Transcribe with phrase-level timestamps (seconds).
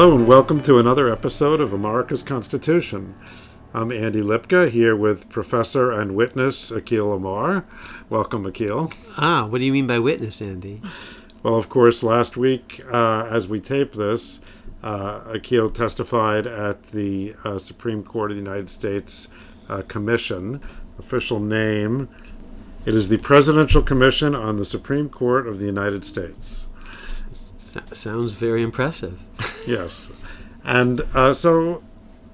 [0.00, 3.14] Hello, and welcome to another episode of America's Constitution.
[3.74, 7.66] I'm Andy Lipka here with Professor and Witness Akhil Amar.
[8.08, 8.90] Welcome, Akhil.
[9.18, 10.80] Ah, what do you mean by witness, Andy?
[11.42, 14.40] Well, of course, last week, uh, as we tape this,
[14.82, 19.28] uh, Akhil testified at the uh, Supreme Court of the United States
[19.68, 20.62] uh, Commission.
[20.98, 22.08] Official name
[22.86, 26.69] it is the Presidential Commission on the Supreme Court of the United States.
[27.76, 29.18] S- sounds very impressive.
[29.66, 30.10] yes.
[30.64, 31.82] And uh, so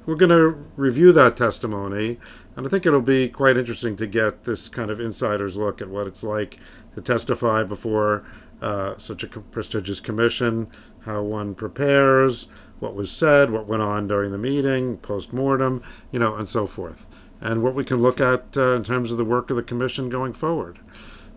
[0.04, 2.18] we're going to review that testimony,
[2.54, 5.88] and I think it'll be quite interesting to get this kind of insider's look at
[5.88, 6.58] what it's like
[6.94, 8.24] to testify before
[8.62, 10.68] uh, such a prestigious commission,
[11.00, 12.48] how one prepares,
[12.78, 16.66] what was said, what went on during the meeting, post mortem, you know, and so
[16.66, 17.06] forth,
[17.40, 20.08] and what we can look at uh, in terms of the work of the commission
[20.08, 20.78] going forward.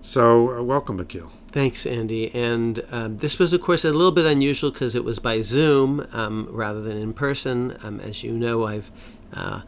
[0.01, 1.29] So, uh, welcome, Akhil.
[1.51, 2.33] Thanks, Andy.
[2.33, 6.07] And um, this was, of course, a little bit unusual because it was by Zoom
[6.13, 7.77] um, rather than in person.
[7.83, 8.91] Um, as you know, I've
[9.33, 9.61] uh,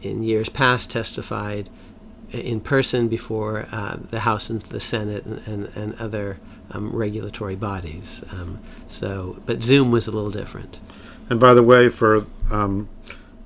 [0.00, 1.70] in years past testified
[2.30, 6.38] in person before uh, the House and the Senate and, and, and other
[6.70, 8.24] um, regulatory bodies.
[8.32, 10.80] Um, so, but Zoom was a little different.
[11.30, 12.88] And by the way, for um,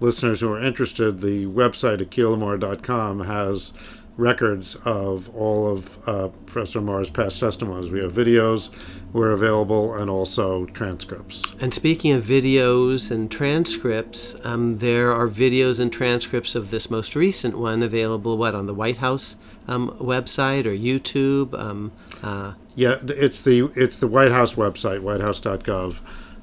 [0.00, 3.72] listeners who are interested, the website akhilamar.com has
[4.18, 7.88] records of all of uh, Professor Amar's past testimonies.
[7.88, 8.70] We have videos
[9.12, 11.42] were available and also transcripts.
[11.60, 17.14] And speaking of videos and transcripts, um, there are videos and transcripts of this most
[17.14, 19.36] recent one available, what, on the White House
[19.68, 21.58] um, website or YouTube?
[21.58, 26.00] Um, uh, yeah, it's the it's the White House website, whitehouse.gov.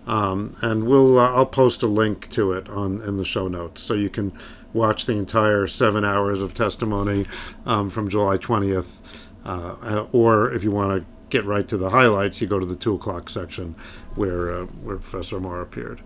[0.08, 3.82] Um, and we'll uh, I'll post a link to it on in the show notes
[3.82, 4.32] so you can
[4.76, 7.26] watch the entire seven hours of testimony
[7.66, 9.00] um, from July 20th.
[9.46, 12.76] Uh, or if you want to get right to the highlights, you go to the
[12.76, 13.76] two o'clock section
[14.16, 16.02] where uh, where Professor Amar appeared.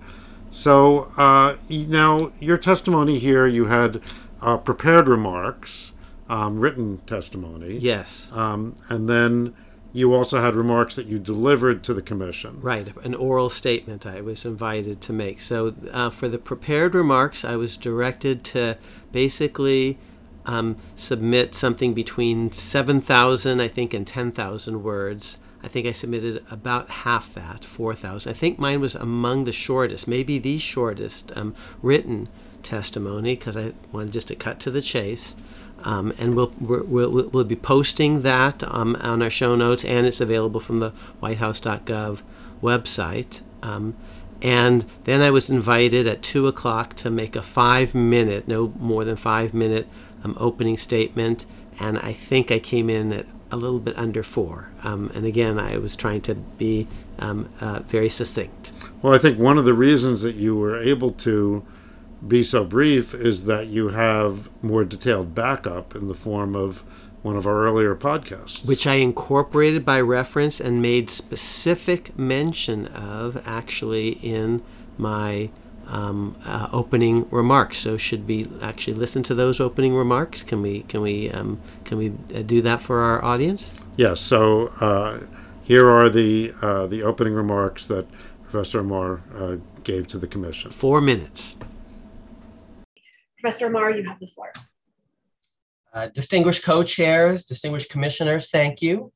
[0.52, 4.02] So uh, now your testimony here, you had
[4.42, 5.94] uh, prepared remarks,
[6.28, 7.78] um, written testimony.
[7.78, 8.32] Yes.
[8.34, 9.54] Um, and then
[9.92, 12.60] you also had remarks that you delivered to the commission.
[12.62, 15.40] Right, an oral statement I was invited to make.
[15.40, 18.78] So uh, for the prepared remarks, I was directed to
[19.12, 19.98] basically
[20.46, 25.40] um, submit something between 7,000, I think, and 10,000 words.
[25.62, 28.32] I think I submitted about half that, 4,000.
[28.32, 32.30] I think mine was among the shortest, maybe the shortest um, written
[32.64, 35.36] testimony, because I wanted just to cut to the chase.
[35.84, 40.22] Um, and we'll, we'll, we'll be posting that um, on our show notes, and it's
[40.22, 42.22] available from the whitehouse.gov
[42.62, 43.42] website.
[43.62, 43.96] Um,
[44.42, 49.04] and then I was invited at 2 o'clock to make a five minute, no more
[49.04, 49.88] than five minute
[50.24, 51.46] um, opening statement.
[51.80, 54.70] And I think I came in at a little bit under four.
[54.84, 56.88] Um, and again, I was trying to be
[57.18, 58.72] um, uh, very succinct.
[59.02, 61.66] Well, I think one of the reasons that you were able to
[62.28, 66.84] be so brief is that you have more detailed backup in the form of
[67.22, 68.64] one of our earlier podcasts.
[68.66, 74.62] Which I incorporated by reference and made specific mention of actually in
[74.98, 75.50] my
[75.88, 77.80] um, uh, opening remarks.
[77.80, 80.44] So should we actually listen to those opening remarks?
[80.44, 83.74] Can we can we um, can we uh, do that for our audience?
[83.98, 84.22] Yes.
[84.22, 85.22] So uh,
[85.64, 88.08] here are the uh, the opening remarks that
[88.44, 90.72] Professor Amar uh, gave to the commission.
[90.72, 91.58] Four minutes.
[93.42, 94.52] Professor Amar, you have the floor.
[95.94, 99.14] Uh, distinguished co-chairs, distinguished commissioners, thank you.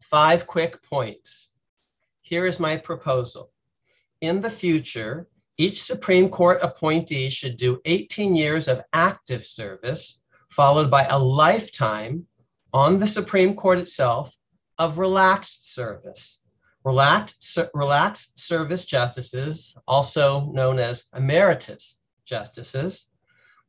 [0.00, 1.52] Five quick points.
[2.20, 3.50] Here is my proposal.
[4.20, 10.90] In the future, each Supreme Court appointee should do 18 years of active service, followed
[10.90, 12.26] by a lifetime
[12.74, 14.36] on the Supreme Court itself
[14.78, 16.42] of relaxed service.
[16.84, 23.08] Relaxed, relaxed service justices, also known as emeritus justices,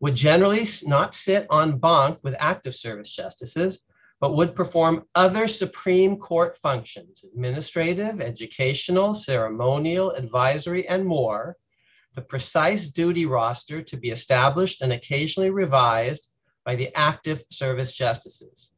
[0.03, 3.85] would generally not sit on banc with active service justices,
[4.19, 11.55] but would perform other Supreme Court functions, administrative, educational, ceremonial, advisory, and more.
[12.15, 16.33] The precise duty roster to be established and occasionally revised
[16.65, 18.73] by the active service justices.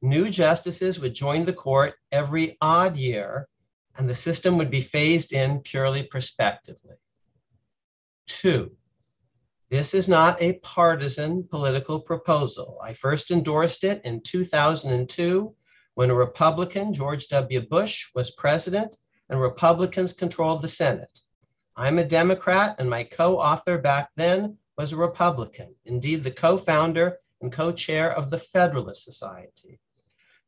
[0.00, 3.46] New justices would join the court every odd year,
[3.98, 6.96] and the system would be phased in purely prospectively.
[8.26, 8.74] Two,
[9.72, 12.78] this is not a partisan political proposal.
[12.84, 15.54] I first endorsed it in 2002
[15.94, 17.62] when a Republican, George W.
[17.62, 18.98] Bush, was president
[19.30, 21.20] and Republicans controlled the Senate.
[21.74, 26.58] I'm a Democrat, and my co author back then was a Republican, indeed, the co
[26.58, 29.80] founder and co chair of the Federalist Society.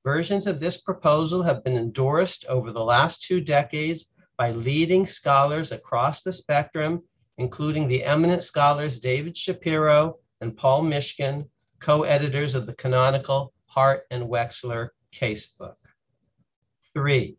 [0.04, 5.72] Versions of this proposal have been endorsed over the last two decades by leading scholars
[5.72, 7.02] across the spectrum,
[7.38, 11.48] including the eminent scholars David Shapiro and Paul Mishkin,
[11.80, 15.76] co-editors of the canonical Hart and Wechsler casebook.
[16.92, 17.36] Three,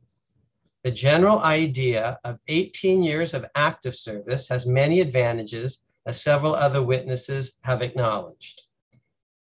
[0.84, 6.84] the general idea of 18 years of active service has many advantages, as several other
[6.84, 8.62] witnesses have acknowledged.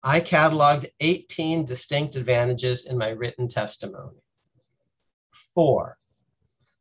[0.03, 4.23] I cataloged 18 distinct advantages in my written testimony.
[5.33, 5.99] Four,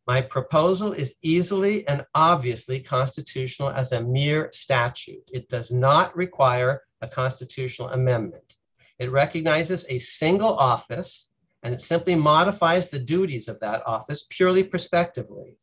[0.06, 5.30] my proposal is easily and obviously constitutional as a mere statute.
[5.32, 8.58] It does not require a constitutional amendment.
[9.00, 11.30] It recognizes a single office
[11.64, 15.58] and it simply modifies the duties of that office purely prospectively.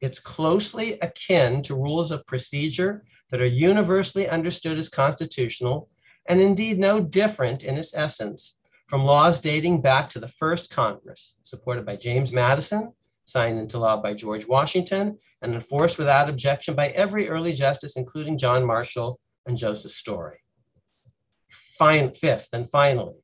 [0.00, 5.88] It's closely akin to rules of procedure that are universally understood as constitutional
[6.26, 8.58] and indeed no different in its essence
[8.88, 12.92] from laws dating back to the first Congress, supported by James Madison
[13.24, 18.38] signed into law by George Washington, and enforced without objection by every early justice, including
[18.38, 20.38] John Marshall and Joseph Story.
[21.78, 23.16] Fifth, and finally,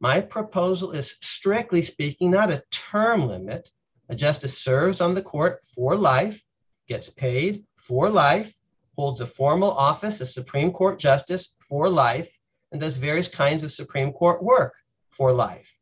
[0.00, 3.68] my proposal is strictly speaking not a term limit.
[4.08, 6.42] A justice serves on the court for life,
[6.88, 8.54] gets paid for life,
[8.96, 12.30] holds a formal office as Supreme Court Justice for life,
[12.72, 14.74] and does various kinds of Supreme Court work
[15.10, 15.75] for life.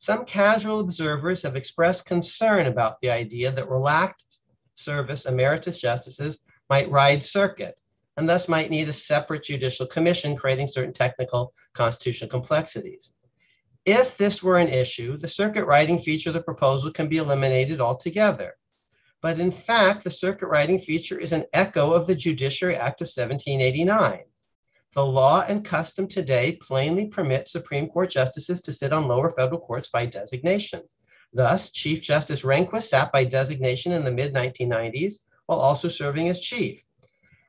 [0.00, 4.42] Some casual observers have expressed concern about the idea that relaxed
[4.74, 7.76] service emeritus justices might ride circuit
[8.16, 13.12] and thus might need a separate judicial commission creating certain technical constitutional complexities.
[13.84, 17.78] If this were an issue, the circuit riding feature of the proposal can be eliminated
[17.78, 18.54] altogether.
[19.20, 23.08] But in fact, the circuit riding feature is an echo of the Judiciary Act of
[23.08, 24.20] 1789.
[24.92, 29.60] The law and custom today plainly permit Supreme Court justices to sit on lower federal
[29.60, 30.82] courts by designation.
[31.32, 36.40] Thus, Chief Justice Rehnquist sat by designation in the mid 1990s while also serving as
[36.40, 36.82] chief.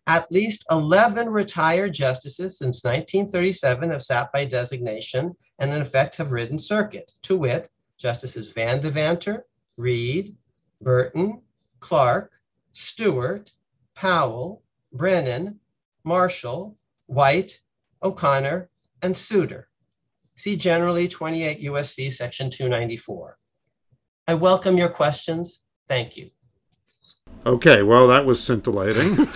[0.06, 6.32] At least 11 retired justices since 1937 have sat by designation and, in effect, have
[6.32, 9.44] ridden circuit, to wit, Justices Van Devanter,
[9.78, 10.36] Reed,
[10.82, 11.42] Burton,
[11.80, 12.34] Clark,
[12.74, 13.52] Stewart,
[13.96, 15.60] Powell, Brennan,
[16.04, 16.78] Marshall,
[17.12, 17.60] White,
[18.02, 18.70] O'Connor,
[19.02, 19.68] and Souter.
[20.36, 23.38] See generally 28 USC section 294.
[24.28, 25.64] I welcome your questions.
[25.90, 26.30] Thank you.
[27.46, 29.28] Okay, well, that was scintillating.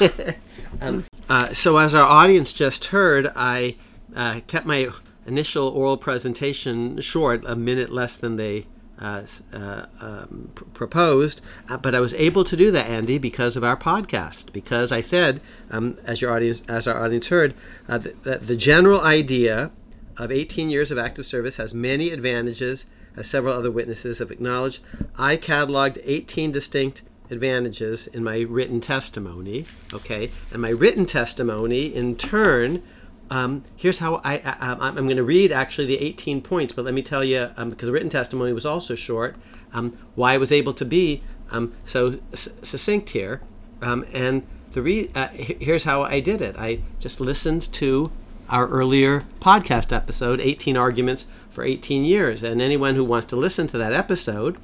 [0.81, 3.75] um, uh, so, as our audience just heard, I
[4.16, 4.89] uh, kept my
[5.25, 8.68] initial oral presentation short, a minute less than they
[9.00, 13.57] uh, uh, um, pr- proposed, uh, but I was able to do that, Andy, because
[13.57, 14.53] of our podcast.
[14.53, 17.53] Because I said, um, as your audience, as our audience heard,
[17.89, 19.71] uh, that the general idea
[20.18, 22.86] of 18 years of active service has many advantages,
[23.18, 24.81] as several other witnesses have acknowledged.
[25.18, 29.65] I cataloged 18 distinct advantages in my written testimony.
[29.94, 32.81] Okay, and my written testimony, in turn,
[33.30, 36.94] um, here's how I, I am going to read actually the 18 points, but let
[36.94, 39.36] me tell you um, because written testimony was also short,
[39.74, 43.42] um, why I was able to be um, so succinct here,
[43.81, 46.56] um, and the re- uh, here's how I did it.
[46.57, 48.12] I just listened to
[48.50, 53.67] our earlier podcast episode, 18 arguments for 18 years, and anyone who wants to listen
[53.67, 54.58] to that episode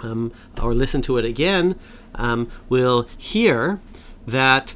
[0.00, 1.78] um, or listen to it again
[2.14, 3.80] um, will hear
[4.26, 4.74] that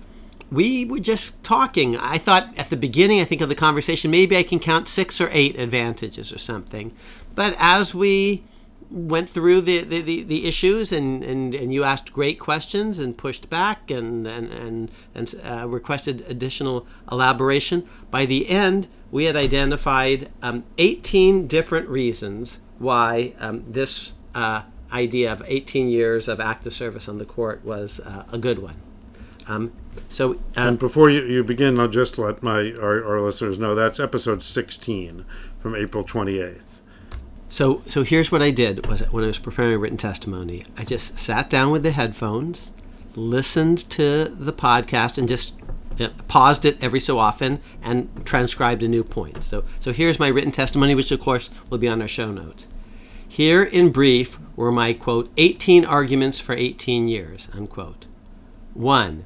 [0.50, 1.96] we were just talking.
[1.96, 5.20] I thought at the beginning, I think of the conversation, maybe I can count six
[5.20, 6.94] or eight advantages or something.
[7.34, 8.44] But as we
[8.90, 13.16] went through the, the, the, the issues and, and, and you asked great questions and
[13.16, 19.36] pushed back and, and, and, and uh, requested additional elaboration, by the end, we had
[19.36, 24.62] identified um, 18 different reasons why um, this uh,
[24.92, 28.76] idea of 18 years of active service on the court was uh, a good one.
[29.46, 29.72] Um,
[30.08, 33.74] so, um, and before you, you begin, I'll just let my our, our listeners know
[33.74, 35.24] that's episode 16
[35.60, 36.80] from April 28th.
[37.48, 40.64] So, so here's what I did was when I was preparing a written testimony.
[40.76, 42.72] I just sat down with the headphones,
[43.16, 45.58] listened to the podcast, and just
[45.98, 49.42] uh, paused it every so often and transcribed a new point.
[49.42, 52.68] So, so here's my written testimony, which of course will be on our show notes.
[53.26, 58.06] Here, in brief, were my quote 18 arguments for 18 years unquote.
[58.74, 59.24] One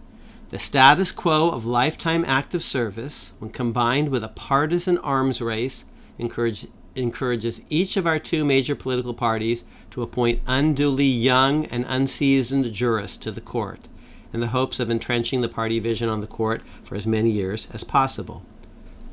[0.52, 5.86] the status quo of lifetime active service, when combined with a partisan arms race,
[6.18, 12.70] encourage, encourages each of our two major political parties to appoint unduly young and unseasoned
[12.70, 13.88] jurists to the court,
[14.34, 17.66] in the hopes of entrenching the party vision on the court for as many years
[17.72, 18.42] as possible.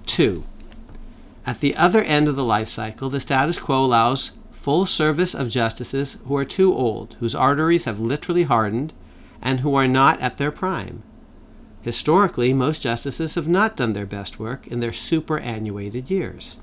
[0.08, 0.44] 2.
[1.46, 5.48] At the other end of the life cycle, the status quo allows full service of
[5.48, 8.92] justices who are too old, whose arteries have literally hardened,
[9.42, 11.02] and who are not at their prime.
[11.82, 16.58] Historically, most justices have not done their best work in their superannuated years.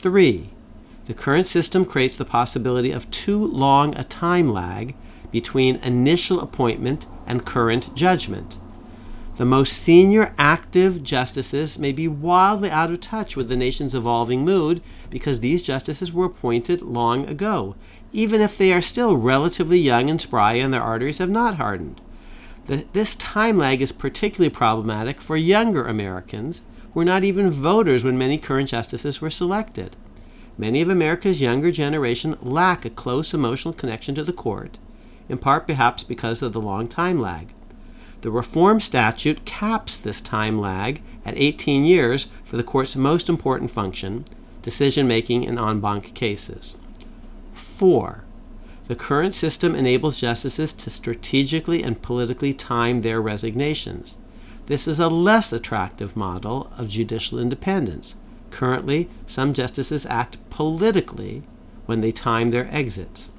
[0.00, 0.50] 3.
[1.06, 4.94] The current system creates the possibility of too long a time lag
[5.30, 8.58] between initial appointment and current judgment.
[9.36, 14.44] The most senior active justices may be wildly out of touch with the nation's evolving
[14.44, 17.76] mood because these justices were appointed long ago,
[18.12, 22.00] even if they are still relatively young and spry and their arteries have not hardened.
[22.66, 28.18] This time lag is particularly problematic for younger Americans who were not even voters when
[28.18, 29.94] many current justices were selected.
[30.58, 34.78] Many of America's younger generation lack a close emotional connection to the court,
[35.28, 37.52] in part perhaps because of the long time lag.
[38.22, 43.70] The reform statute caps this time lag at 18 years for the court's most important
[43.70, 44.24] function,
[44.62, 46.78] decision making in en banc cases.
[47.54, 48.24] 4.
[48.88, 54.18] The current system enables justices to strategically and politically time their resignations.
[54.66, 58.16] This is a less attractive model of judicial independence.
[58.50, 61.42] Currently, some justices act politically
[61.86, 63.30] when they time their exits.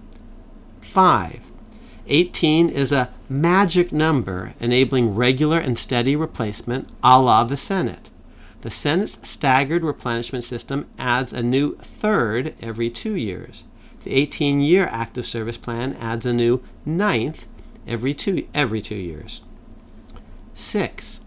[0.81, 1.39] 5.
[2.09, 8.09] 18 is a magic number enabling regular and steady replacement a la the Senate.
[8.61, 13.65] The Senate's staggered replenishment system adds a new third every two years.
[14.07, 17.45] The 18 year active service plan adds a new ninth
[17.85, 19.41] every two, every two years.
[20.53, 21.25] 6.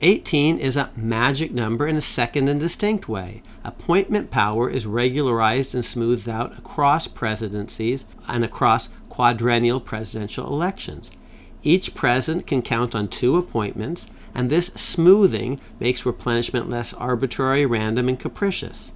[0.00, 3.42] 18 is a magic number in a second and distinct way.
[3.64, 11.10] Appointment power is regularized and smoothed out across presidencies and across quadrennial presidential elections.
[11.64, 18.08] Each president can count on two appointments, and this smoothing makes replenishment less arbitrary, random,
[18.08, 18.92] and capricious.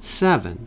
[0.00, 0.66] 7.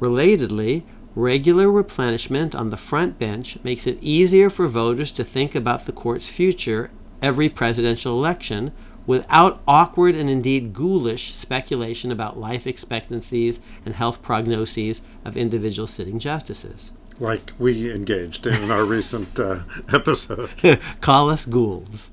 [0.00, 0.84] Relatedly,
[1.18, 5.92] regular replenishment on the front bench makes it easier for voters to think about the
[5.92, 8.70] court's future every presidential election
[9.04, 16.20] without awkward and indeed ghoulish speculation about life expectancies and health prognoses of individual sitting
[16.20, 16.92] justices.
[17.18, 20.50] Like we engaged in our recent uh, episode.
[21.00, 22.12] Call us ghouls.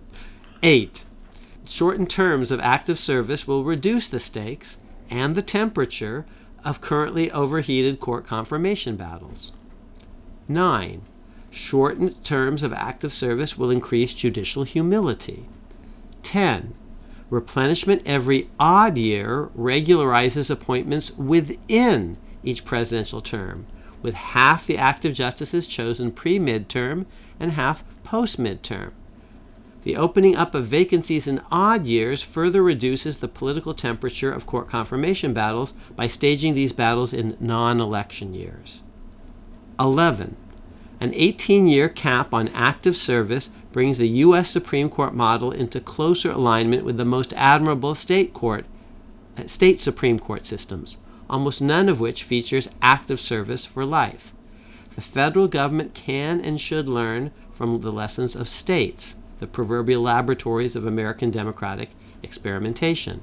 [0.64, 1.04] 8.
[1.66, 4.80] Shortened terms of active service will reduce the stakes
[5.12, 6.26] and the temperature
[6.66, 9.54] of currently overheated court confirmation battles.
[10.48, 11.02] 9.
[11.52, 15.46] Shortened terms of active service will increase judicial humility.
[16.24, 16.74] 10.
[17.30, 23.66] Replenishment every odd year regularizes appointments within each presidential term,
[24.02, 27.06] with half the active justices chosen pre midterm
[27.40, 28.92] and half post midterm.
[29.86, 34.68] The opening up of vacancies in odd years further reduces the political temperature of court
[34.68, 38.82] confirmation battles by staging these battles in non election years.
[39.80, 40.38] 11.
[41.00, 44.50] An 18 year cap on active service brings the U.S.
[44.50, 48.66] Supreme Court model into closer alignment with the most admirable state court,
[49.46, 50.98] state Supreme Court systems,
[51.30, 54.34] almost none of which features active service for life.
[54.96, 60.76] The federal government can and should learn from the lessons of states, the proverbial laboratories
[60.76, 61.90] of American democratic
[62.24, 63.22] experimentation.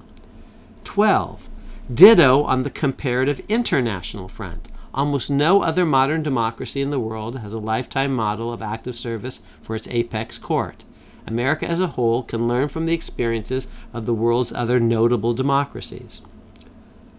[0.84, 1.48] 12.
[1.92, 4.68] Ditto on the comparative international front.
[4.94, 9.42] Almost no other modern democracy in the world has a lifetime model of active service
[9.62, 10.84] for its apex court.
[11.26, 16.22] America as a whole can learn from the experiences of the world's other notable democracies.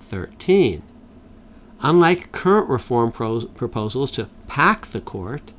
[0.02, 0.84] 13.
[1.82, 5.54] Unlike current reform pros- proposals to pack the court,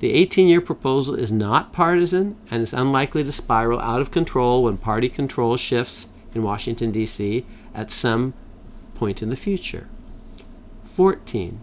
[0.00, 4.64] the 18 year proposal is not partisan and is unlikely to spiral out of control
[4.64, 7.44] when party control shifts in Washington, D.C.
[7.74, 8.32] at some
[8.94, 9.88] point in the future.
[10.84, 11.60] 14.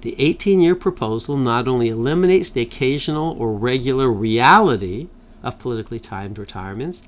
[0.00, 5.08] The 18 year proposal not only eliminates the occasional or regular reality
[5.42, 7.02] of politically timed retirements,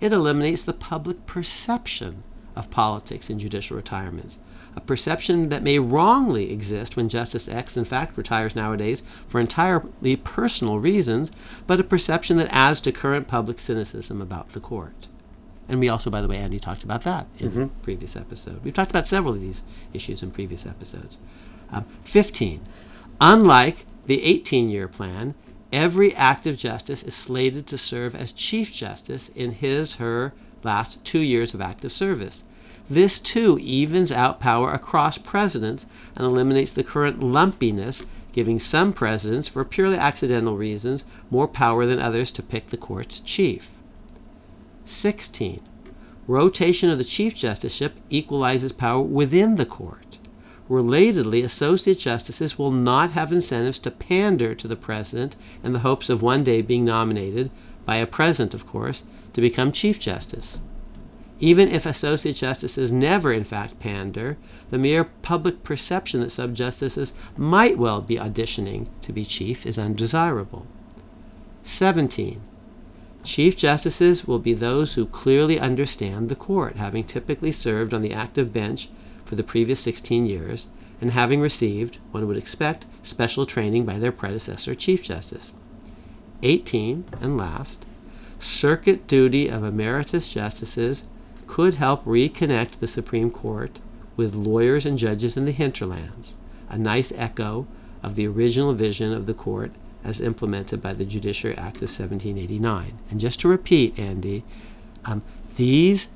[0.00, 2.22] it eliminates the public perception
[2.56, 4.38] of politics in judicial retirements,
[4.76, 10.16] a perception that may wrongly exist when Justice X, in fact, retires nowadays for entirely
[10.16, 11.32] personal reasons,
[11.66, 15.08] but a perception that adds to current public cynicism about the court.
[15.68, 17.66] And we also, by the way, Andy talked about that in mm-hmm.
[17.82, 18.62] previous episode.
[18.62, 21.18] We've talked about several of these issues in previous episodes.
[21.72, 22.60] Um, 15.
[23.20, 25.34] Unlike the 18 year plan,
[25.72, 31.20] every active justice is slated to serve as Chief Justice in his, her last two
[31.20, 32.44] years of active service.
[32.88, 39.48] This too evens out power across presidents and eliminates the current lumpiness, giving some presidents,
[39.48, 43.70] for purely accidental reasons, more power than others to pick the court's chief.
[44.84, 45.60] 16.
[46.28, 50.18] Rotation of the Chief Justiceship equalizes power within the court.
[50.68, 56.08] Relatedly, associate justices will not have incentives to pander to the president in the hopes
[56.08, 57.50] of one day being nominated,
[57.84, 60.60] by a president, of course, to become Chief Justice.
[61.38, 64.38] Even if associate justices never, in fact, pander,
[64.70, 69.78] the mere public perception that sub justices might well be auditioning to be chief is
[69.78, 70.66] undesirable.
[71.62, 72.40] 17.
[73.22, 78.12] Chief Justices will be those who clearly understand the court, having typically served on the
[78.12, 78.88] active bench
[79.24, 80.68] for the previous 16 years,
[81.00, 85.56] and having received, one would expect, special training by their predecessor, Chief Justice.
[86.44, 87.84] 18, and last,
[88.38, 91.08] circuit duty of emeritus justices
[91.46, 93.80] could help reconnect the Supreme Court
[94.16, 96.36] with lawyers and judges in the hinterlands,
[96.68, 97.66] a nice echo
[98.02, 99.72] of the original vision of the court
[100.04, 102.98] as implemented by the Judiciary Act of 1789.
[103.10, 104.44] And just to repeat, Andy,
[105.04, 105.22] um,
[105.56, 106.10] these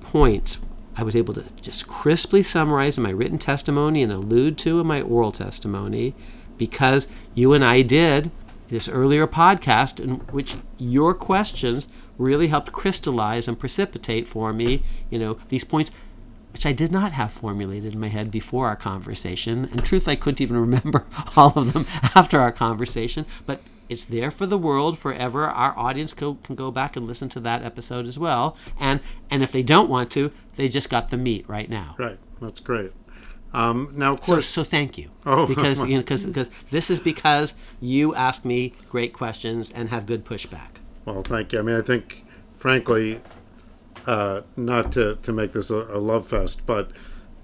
[0.00, 0.58] points
[0.96, 4.86] I was able to just crisply summarize in my written testimony and allude to in
[4.86, 6.14] my oral testimony
[6.56, 8.30] because you and I did
[8.68, 15.18] this earlier podcast in which your questions really helped crystallize and precipitate for me, you
[15.18, 15.90] know, these points
[16.52, 19.68] which I did not have formulated in my head before our conversation.
[19.70, 21.04] And truth, I couldn't even remember
[21.36, 25.44] all of them after our conversation, but it's there for the world forever.
[25.44, 28.56] Our audience can, can go back and listen to that episode as well.
[28.80, 31.94] And and if they don't want to, they just got the meat right now.
[31.98, 32.18] Right.
[32.40, 32.92] That's great.
[33.56, 35.10] Um, now, of course, so thank you.
[35.28, 35.46] Oh.
[35.46, 40.06] because you know, because because this is because you ask me great questions and have
[40.06, 40.78] good pushback.
[41.04, 41.58] well, thank you.
[41.58, 42.22] I mean, I think,
[42.58, 43.20] frankly,
[44.06, 46.90] uh, not to, to make this a, a love fest, but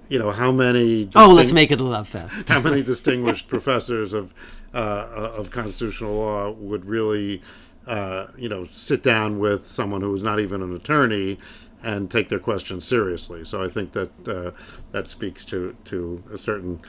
[0.09, 1.09] you know, how many?
[1.17, 2.49] Oh, let's make it a love fest.
[2.49, 4.33] how many distinguished professors of
[4.75, 7.41] uh, of constitutional law would really,
[7.87, 11.39] uh, you know, sit down with someone who is not even an attorney
[11.83, 13.45] and take their questions seriously?
[13.45, 14.51] So I think that uh,
[14.93, 16.81] that speaks to to a certain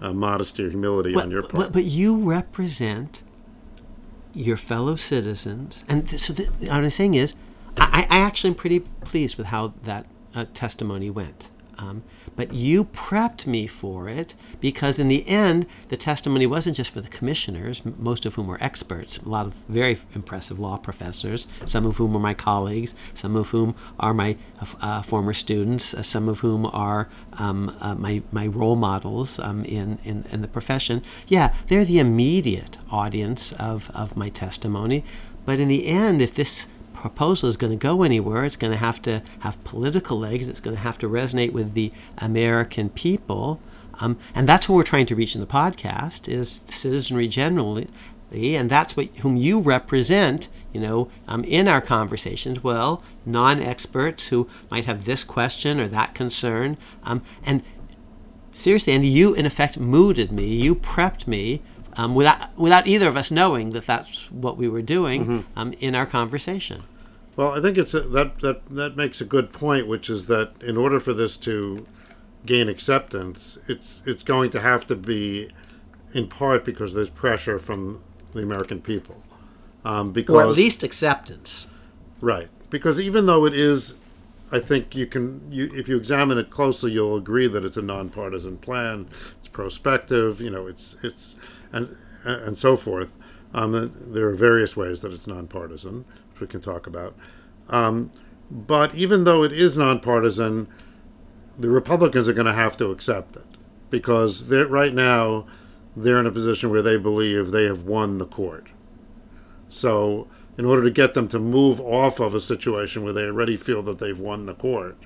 [0.00, 1.54] uh, modesty or humility on your part.
[1.54, 3.22] but, but you represent
[4.34, 7.36] your fellow citizens, and th- so th- what I'm saying is,
[7.76, 11.50] I, I actually am pretty pleased with how that uh, testimony went.
[11.78, 12.02] Um,
[12.36, 17.00] but you prepped me for it because, in the end, the testimony wasn't just for
[17.00, 21.84] the commissioners, most of whom were experts, a lot of very impressive law professors, some
[21.84, 24.36] of whom are my colleagues, some of whom are my
[24.80, 29.64] uh, former students, uh, some of whom are um, uh, my, my role models um,
[29.64, 31.02] in, in, in the profession.
[31.28, 35.04] Yeah, they're the immediate audience of, of my testimony.
[35.44, 36.68] But in the end, if this
[37.02, 40.48] proposal is going to go anywhere, it's going to have to have political legs.
[40.48, 43.60] It's going to have to resonate with the American people,
[44.00, 47.88] um, and that's what we're trying to reach in the podcast is citizenry generally,
[48.32, 50.48] and that's what whom you represent.
[50.72, 56.14] You know, um, in our conversations, well, non-experts who might have this question or that
[56.14, 57.62] concern, um, and
[58.52, 60.46] seriously, and you in effect mooted me.
[60.46, 61.62] You prepped me
[61.96, 65.94] um, without without either of us knowing that that's what we were doing um, in
[65.96, 66.84] our conversation.
[67.34, 70.52] Well, I think it's a, that that that makes a good point, which is that
[70.60, 71.86] in order for this to
[72.44, 75.48] gain acceptance, it's it's going to have to be
[76.12, 78.00] in part because there's pressure from
[78.32, 79.22] the American people,
[79.84, 81.68] um, because or at least acceptance.
[82.20, 83.94] right because even though it is,
[84.50, 87.82] I think you can you if you examine it closely, you'll agree that it's a
[87.82, 89.06] nonpartisan plan.
[89.38, 91.36] It's prospective, you know, it's it's
[91.72, 93.16] and and so forth.
[93.54, 97.14] Um, there are various ways that it's nonpartisan, which we can talk about.
[97.68, 98.10] Um,
[98.50, 100.68] but even though it is nonpartisan,
[101.58, 103.46] the Republicans are going to have to accept it
[103.90, 105.46] because right now
[105.96, 108.68] they're in a position where they believe they have won the court.
[109.68, 113.56] So, in order to get them to move off of a situation where they already
[113.56, 114.98] feel that they've won the court,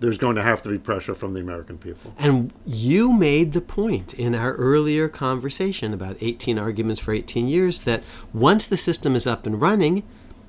[0.00, 2.14] there's going to have to be pressure from the American people.
[2.18, 7.80] And you made the point in our earlier conversation about 18 arguments for 18 years
[7.80, 8.02] that
[8.32, 10.02] once the system is up and running,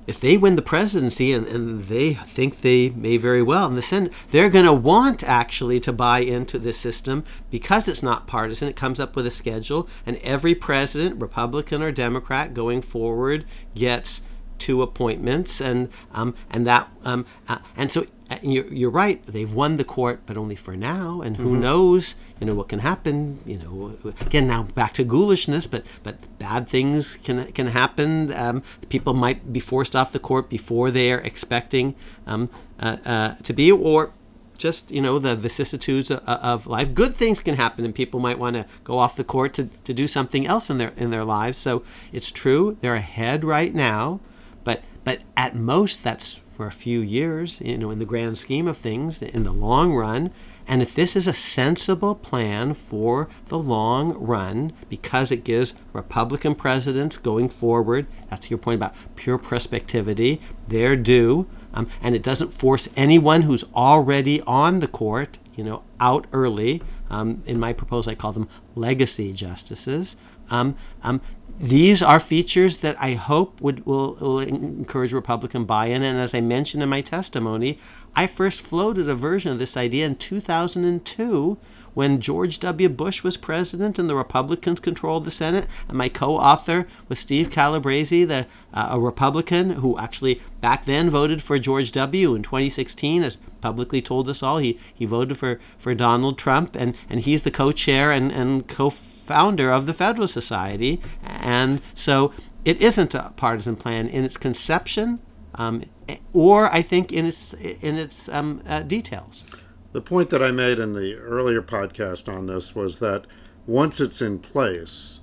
[0.06, 3.82] if they win the presidency and, and they think they may very well in the
[3.82, 8.68] Senate, they're going to want actually to buy into this system because it's not partisan.
[8.68, 14.22] It comes up with a schedule, and every president, Republican or Democrat, going forward gets
[14.58, 18.06] two appointments, and um, and that um, uh, and so
[18.42, 19.24] you're, you're right.
[19.24, 21.20] They've won the court, but only for now.
[21.20, 22.16] And who knows?
[22.40, 23.38] You know what can happen.
[23.46, 28.32] You know, again now back to ghoulishness, but but bad things can can happen.
[28.34, 31.94] Um, people might be forced off the court before they are expecting
[32.26, 34.12] um, uh, uh, to be, or
[34.58, 36.94] just you know the vicissitudes of, of life.
[36.94, 39.94] Good things can happen, and people might want to go off the court to, to
[39.94, 41.58] do something else in their in their lives.
[41.58, 44.20] So it's true they're ahead right now,
[44.64, 48.66] but but at most that's for a few years, you know, in the grand scheme
[48.66, 50.30] of things, in the long run.
[50.66, 56.54] And if this is a sensible plan for the long run, because it gives Republican
[56.54, 62.54] presidents going forward, that's your point about pure prospectivity, their due, um, and it doesn't
[62.54, 66.82] force anyone who's already on the court, you know, out early.
[67.10, 70.16] Um, in my proposal, I call them legacy justices.
[70.50, 71.20] Um, um,
[71.58, 76.02] these are features that I hope would will, will encourage Republican buy-in.
[76.02, 77.78] And as I mentioned in my testimony,
[78.14, 81.58] I first floated a version of this idea in 2002
[81.94, 82.90] when George W.
[82.90, 85.66] Bush was president and the Republicans controlled the Senate.
[85.88, 91.42] And my co-author was Steve Calabresi, the uh, a Republican who actually back then voted
[91.42, 92.34] for George W.
[92.34, 94.58] in 2016, as publicly told us all.
[94.58, 98.92] He he voted for for Donald Trump, and and he's the co-chair and and co
[99.26, 101.00] founder of the Federalist Society.
[101.22, 102.32] And so
[102.64, 105.20] it isn't a partisan plan in its conception
[105.54, 105.84] um,
[106.32, 109.44] or, I think, in its, in its um, uh, details.
[109.92, 113.26] The point that I made in the earlier podcast on this was that
[113.66, 115.20] once it's in place,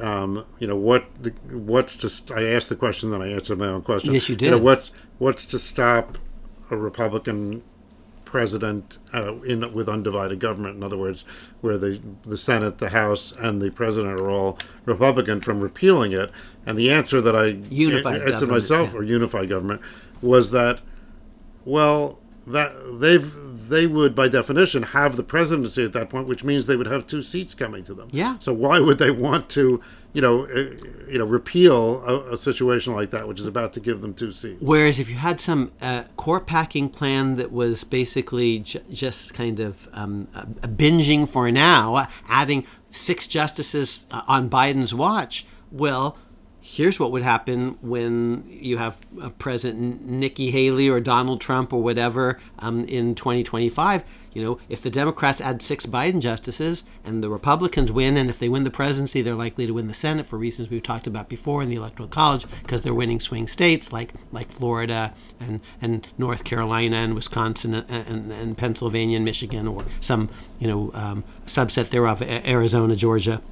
[0.00, 3.66] um, you know what the, what's to I asked the question then I answered my
[3.66, 4.14] own question.
[4.14, 4.46] Yes, you did.
[4.46, 6.18] You know, what's what's to stop
[6.70, 7.62] a Republican
[8.30, 10.76] president uh, in with undivided government.
[10.76, 11.24] In other words,
[11.60, 16.30] where the the Senate, the House, and the president are all Republican from repealing it.
[16.64, 19.00] And the answer that I unified answered myself, yeah.
[19.00, 19.80] or unified government,
[20.22, 20.80] was that
[21.64, 26.66] well that they've they would by definition have the presidency at that point, which means
[26.66, 28.08] they would have two seats coming to them.
[28.12, 28.36] Yeah.
[28.38, 29.80] So why would they want to
[30.12, 30.74] you know, uh,
[31.08, 34.32] you know, repeal a, a, situation like that, which is about to give them two
[34.32, 34.60] seats.
[34.60, 39.60] Whereas if you had some uh, court packing plan that was basically j- just kind
[39.60, 46.18] of um, a, a binging for now, adding six justices uh, on Biden's watch, well,
[46.70, 51.82] here's what would happen when you have a President Nikki Haley or Donald Trump or
[51.82, 57.28] whatever um, in 2025 you know, if the Democrats add six Biden justices and the
[57.28, 60.38] Republicans win, and if they win the presidency, they're likely to win the Senate for
[60.38, 64.12] reasons we've talked about before in the Electoral College because they're winning swing states like
[64.30, 69.84] like Florida and, and North Carolina and Wisconsin and, and, and Pennsylvania and Michigan or
[69.98, 70.28] some
[70.60, 73.42] you know um, subset thereof, Arizona, Georgia.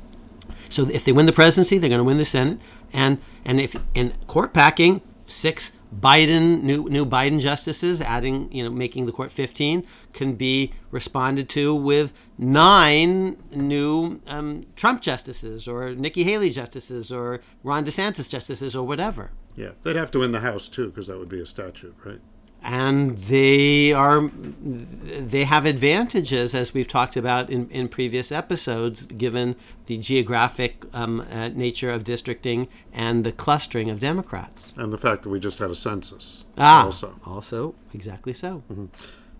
[0.69, 2.59] So if they win the presidency, they're going to win the Senate,
[2.93, 8.71] and and if in court packing, six Biden new new Biden justices, adding you know
[8.71, 15.95] making the court 15, can be responded to with nine new um, Trump justices or
[15.95, 19.31] Nikki Haley justices or Ron DeSantis justices or whatever.
[19.57, 22.21] Yeah, they'd have to win the House too because that would be a statute, right?
[22.63, 29.55] And they are they have advantages as we've talked about in, in previous episodes given
[29.87, 34.75] the geographic um, uh, nature of districting and the clustering of democrats.
[34.77, 37.21] And the fact that we just had a census ah, also.
[37.25, 38.63] also exactly so.
[38.71, 38.87] Mm-hmm.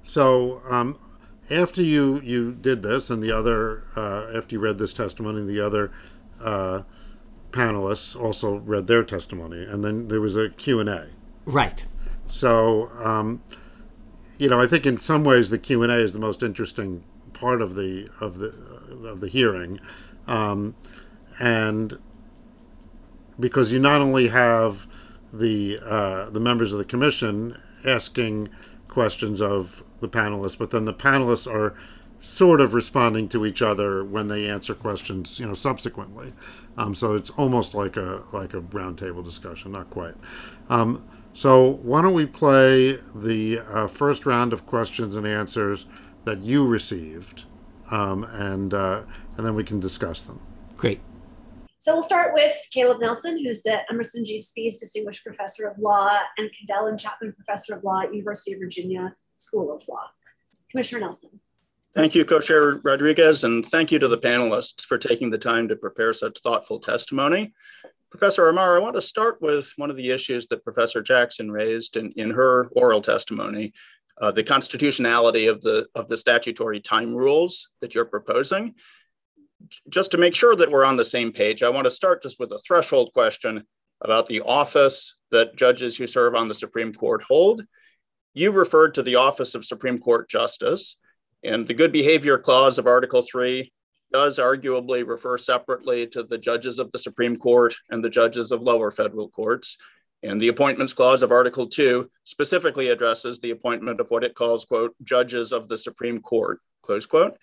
[0.03, 0.97] so um,
[1.51, 5.61] after you you did this and the other uh, after you read this testimony the
[5.61, 5.91] other
[6.41, 6.83] uh,
[7.51, 11.09] panelists also read their testimony and then there was a q&a
[11.45, 11.87] right
[12.29, 13.43] so, um,
[14.37, 17.03] you know, I think in some ways the Q and A is the most interesting
[17.33, 18.55] part of the of the
[19.09, 19.81] of the hearing,
[20.27, 20.75] um,
[21.41, 21.99] and
[23.41, 24.87] because you not only have
[25.33, 28.49] the uh, the members of the commission asking
[28.89, 31.75] questions of the panelists, but then the panelists are
[32.21, 36.33] sort of responding to each other when they answer questions, you know, subsequently.
[36.77, 40.15] Um, so it's almost like a like a roundtable discussion, not quite.
[40.69, 41.05] Um,
[41.39, 45.87] so why don't we play the uh, first round of questions and answers
[46.25, 47.45] that you received,
[47.93, 49.03] um, and uh,
[49.37, 50.41] and then we can discuss them.
[50.77, 51.01] Great.
[51.79, 54.37] So we'll start with Caleb Nelson, who's the Emerson G.
[54.41, 58.59] Spies Distinguished Professor of Law and Caddell and Chapman Professor of Law at University of
[58.59, 60.11] Virginia School of Law.
[60.73, 61.31] Commissioner Nelson.
[61.95, 65.77] Thank you, Co-Chair Rodriguez, and thank you to the panelists for taking the time to
[65.77, 67.55] prepare such thoughtful testimony.
[68.11, 71.97] Professor Amar, I want to start with one of the issues that Professor Jackson raised
[71.97, 73.75] in, in her oral testimony,
[74.19, 78.75] uh, the constitutionality of the, of the statutory time rules that you're proposing.
[79.91, 82.41] Just to make sure that we're on the same page, I want to start just
[82.41, 83.65] with a threshold question
[84.01, 87.63] about the office that judges who serve on the Supreme Court hold.
[88.33, 90.97] You referred to the office of Supreme Court Justice,
[91.45, 93.71] and the good behavior clause of Article 3
[94.13, 98.63] does arguably refer separately to the judges of the Supreme Court and the judges of
[98.63, 99.77] lower federal courts.
[100.23, 104.65] And the Appointments Clause of Article 2 specifically addresses the appointment of what it calls,
[104.65, 107.39] quote, judges of the Supreme Court, close quote.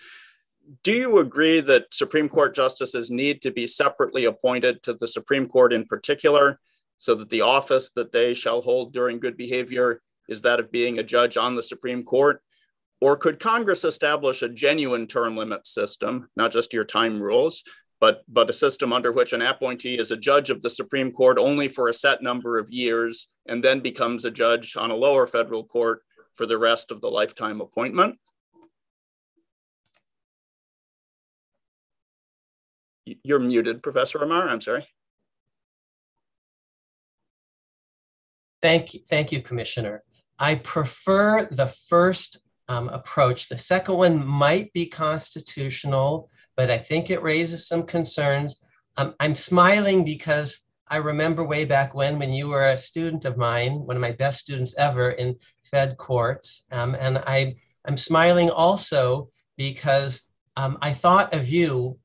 [0.84, 5.48] Do you agree that Supreme Court justices need to be separately appointed to the Supreme
[5.48, 6.60] Court in particular
[6.98, 10.98] so that the office that they shall hold during good behavior is that of being
[10.98, 12.42] a judge on the Supreme Court?
[13.02, 17.64] Or could Congress establish a genuine term limit system, not just your time rules,
[18.00, 21.38] but, but a system under which an appointee is a judge of the Supreme Court
[21.38, 25.28] only for a set number of years and then becomes a judge on a lower
[25.28, 26.02] federal court
[26.36, 28.18] for the rest of the lifetime appointment?
[33.06, 34.50] You're muted, Professor Amar.
[34.50, 34.88] I'm sorry.
[38.62, 40.04] Thank you, thank you, Commissioner.
[40.40, 43.50] I prefer the first um, approach.
[43.50, 48.64] The second one might be constitutional, but I think it raises some concerns.
[48.98, 53.38] Um, I'm smiling because I remember way back when, when you were a student of
[53.38, 58.50] mine, one of my best students ever in Fed courts, um, and I, I'm smiling
[58.50, 60.24] also because
[60.58, 61.98] um, I thought of you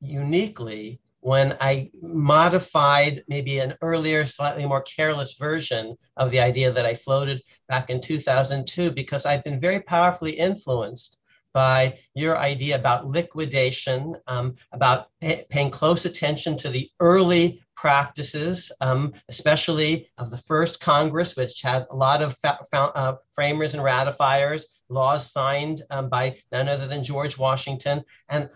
[0.00, 6.84] uniquely when I modified maybe an earlier, slightly more careless version of the idea that
[6.84, 11.20] I floated back in 2002, because I've been very powerfully influenced
[11.54, 18.70] by your idea about liquidation, um, about pay, paying close attention to the early practices,
[18.82, 23.72] um, especially of the first Congress, which had a lot of fa- fa- uh, framers
[23.72, 28.04] and ratifiers, laws signed um, by none other than George Washington.
[28.28, 28.50] And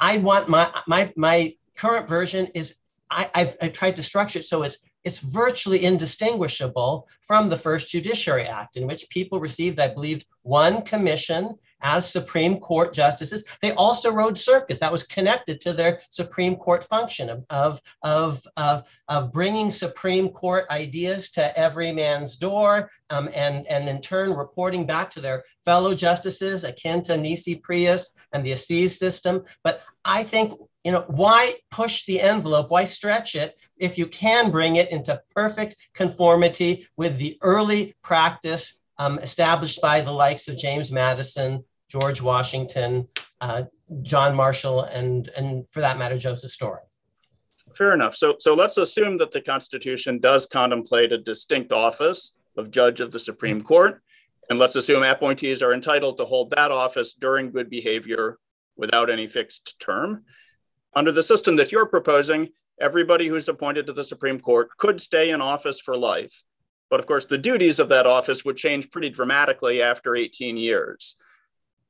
[0.00, 2.76] I want my my my current version is
[3.10, 7.88] I, I've, I've tried to structure it so it's it's virtually indistinguishable from the first
[7.88, 13.44] Judiciary Act, in which people received, I believe, one commission as Supreme Court justices.
[13.62, 17.80] They also rode circuit that was connected to their Supreme Court function of, of,
[18.56, 24.32] of, of, bringing Supreme Court ideas to every man's door um, and, and in turn
[24.32, 29.44] reporting back to their fellow justices akin to Nisi Prius and the Assize system.
[29.62, 32.70] But I think, you know, why push the envelope?
[32.70, 38.82] Why stretch it if you can bring it into perfect conformity with the early practice
[38.98, 43.06] um, established by the likes of James Madison, George Washington,
[43.40, 43.64] uh,
[44.02, 46.80] John Marshall, and, and for that matter, Joseph Story.
[47.76, 48.16] Fair enough.
[48.16, 53.12] So, so let's assume that the Constitution does contemplate a distinct office of judge of
[53.12, 54.02] the Supreme Court.
[54.48, 58.38] And let's assume appointees are entitled to hold that office during good behavior
[58.76, 60.24] without any fixed term.
[60.94, 62.48] Under the system that you're proposing,
[62.80, 66.44] everybody who's appointed to the Supreme Court could stay in office for life.
[66.90, 71.16] But of course, the duties of that office would change pretty dramatically after 18 years.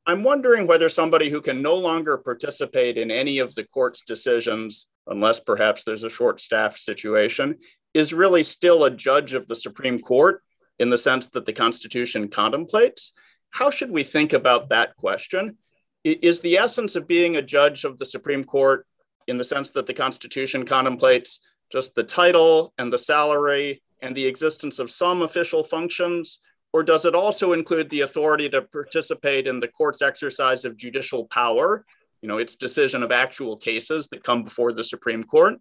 [0.07, 4.87] I'm wondering whether somebody who can no longer participate in any of the court's decisions,
[5.07, 7.57] unless perhaps there's a short staff situation,
[7.93, 10.43] is really still a judge of the Supreme Court
[10.79, 13.13] in the sense that the Constitution contemplates.
[13.51, 15.57] How should we think about that question?
[16.05, 18.87] is the essence of being a judge of the Supreme Court
[19.27, 21.41] in the sense that the Constitution contemplates
[21.73, 26.41] just the title and the salary and the existence of some official functions?
[26.73, 31.27] Or does it also include the authority to participate in the court's exercise of judicial
[31.27, 31.87] power,
[32.21, 35.55] you know, its decision of actual cases that come before the Supreme Court?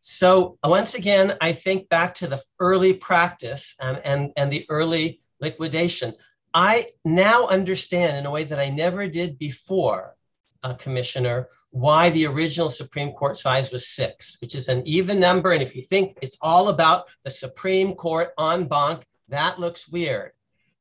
[0.00, 5.20] So once again, I think back to the early practice and, and, and the early
[5.40, 6.14] liquidation.
[6.54, 10.16] I now understand in a way that I never did before,
[10.62, 15.52] uh, Commissioner, why the original Supreme Court size was six, which is an even number.
[15.52, 20.30] And if you think it's all about the Supreme Court en banc, that looks weird.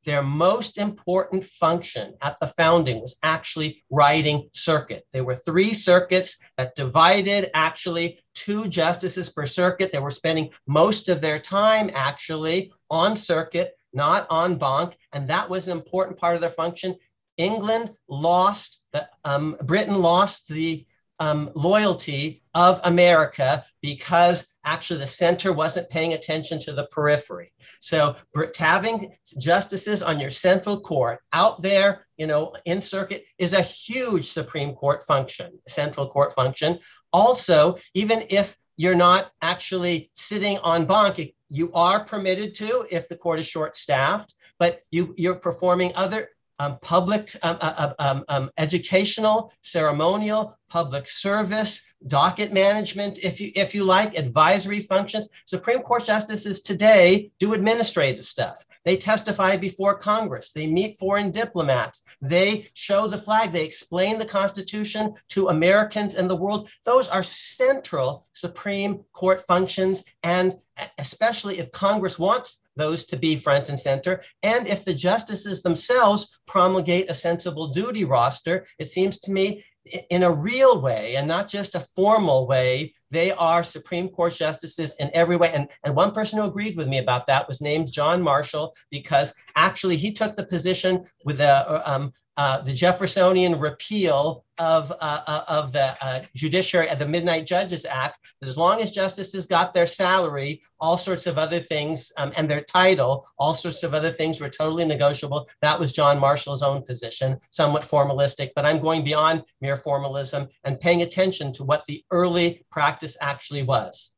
[0.06, 5.06] Their most important function at the founding was actually riding circuit.
[5.14, 9.92] There were three circuits that divided actually two justices per circuit.
[9.92, 15.50] They were spending most of their time actually on circuit not on banc, and that
[15.50, 16.96] was an important part of their function.
[17.38, 18.81] England lost,
[19.24, 20.86] um, Britain lost the
[21.22, 27.54] um, loyalty of America because actually the center wasn't paying attention to the periphery.
[27.80, 28.16] So
[28.58, 34.32] having justices on your central court out there, you know, in circuit is a huge
[34.32, 36.80] Supreme Court function, central court function.
[37.14, 43.16] Also, even if you're not actually sitting on banc, you are permitted to if the
[43.16, 46.30] court is short staffed, but you, you're performing other
[46.62, 53.52] um, public, um, uh, uh, um, um, educational, ceremonial, public service, docket management, if you
[53.56, 55.28] if you like, advisory functions.
[55.46, 58.64] Supreme Court justices today do administrative stuff.
[58.86, 60.52] They testify before Congress.
[60.52, 62.04] They meet foreign diplomats.
[62.22, 63.52] They show the flag.
[63.52, 66.70] They explain the Constitution to Americans and the world.
[66.86, 70.58] Those are central Supreme Court functions, and
[71.00, 74.24] especially if Congress wants those to be front and center.
[74.44, 79.64] And if the justices themselves promulgate a sensible duty roster, it seems to me
[80.10, 84.96] in a real way and not just a formal way, they are Supreme Court justices
[85.00, 85.52] in every way.
[85.52, 89.34] And, and one person who agreed with me about that was named John Marshall, because
[89.56, 95.44] actually he took the position with the, um, uh, the Jeffersonian repeal of, uh, uh,
[95.48, 99.76] of the uh, judiciary of the Midnight Judges Act, that as long as justices got
[99.76, 104.10] their salary, all sorts of other things, um, and their title, all sorts of other
[104.10, 105.48] things were totally negotiable.
[105.62, 110.80] That was John Marshall's own position, somewhat formalistic, but I'm going beyond mere formalism and
[110.80, 114.16] paying attention to what the early practice actually was.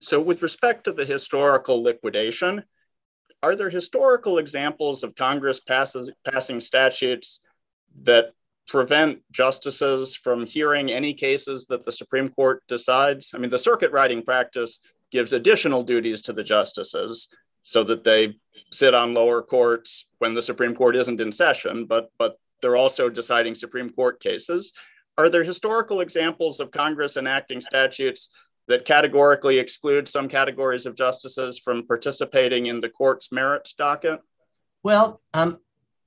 [0.00, 2.64] So, with respect to the historical liquidation,
[3.42, 7.40] are there historical examples of Congress passes, passing statutes
[8.02, 8.32] that
[8.68, 13.32] prevent justices from hearing any cases that the Supreme Court decides?
[13.34, 17.28] I mean, the circuit riding practice gives additional duties to the justices
[17.64, 18.34] so that they
[18.70, 23.08] sit on lower courts when the Supreme Court isn't in session, but but they're also
[23.08, 24.72] deciding Supreme Court cases.
[25.18, 28.30] Are there historical examples of Congress enacting statutes
[28.68, 34.20] that categorically exclude some categories of justices from participating in the court's merits docket?
[34.82, 35.58] Well, um,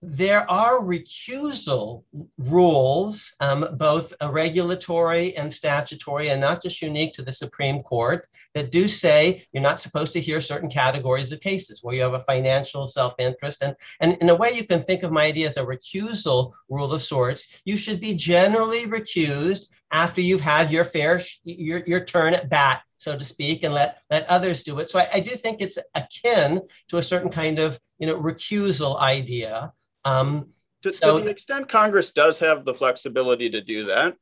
[0.01, 2.03] there are recusal
[2.37, 8.71] rules, um, both regulatory and statutory, and not just unique to the Supreme Court, that
[8.71, 12.19] do say you're not supposed to hear certain categories of cases where you have a
[12.21, 13.63] financial self interest.
[13.63, 16.93] And, and in a way, you can think of my idea as a recusal rule
[16.93, 17.47] of sorts.
[17.65, 22.81] You should be generally recused after you've had your fair your, your turn at bat
[22.97, 24.89] so to speak and let let others do it.
[24.89, 28.99] So I, I, do think it's akin to a certain kind of you know recusal
[28.99, 29.71] idea.
[30.03, 30.49] Um,
[30.83, 34.15] to, so, to the extent congress does have the flexibility to do that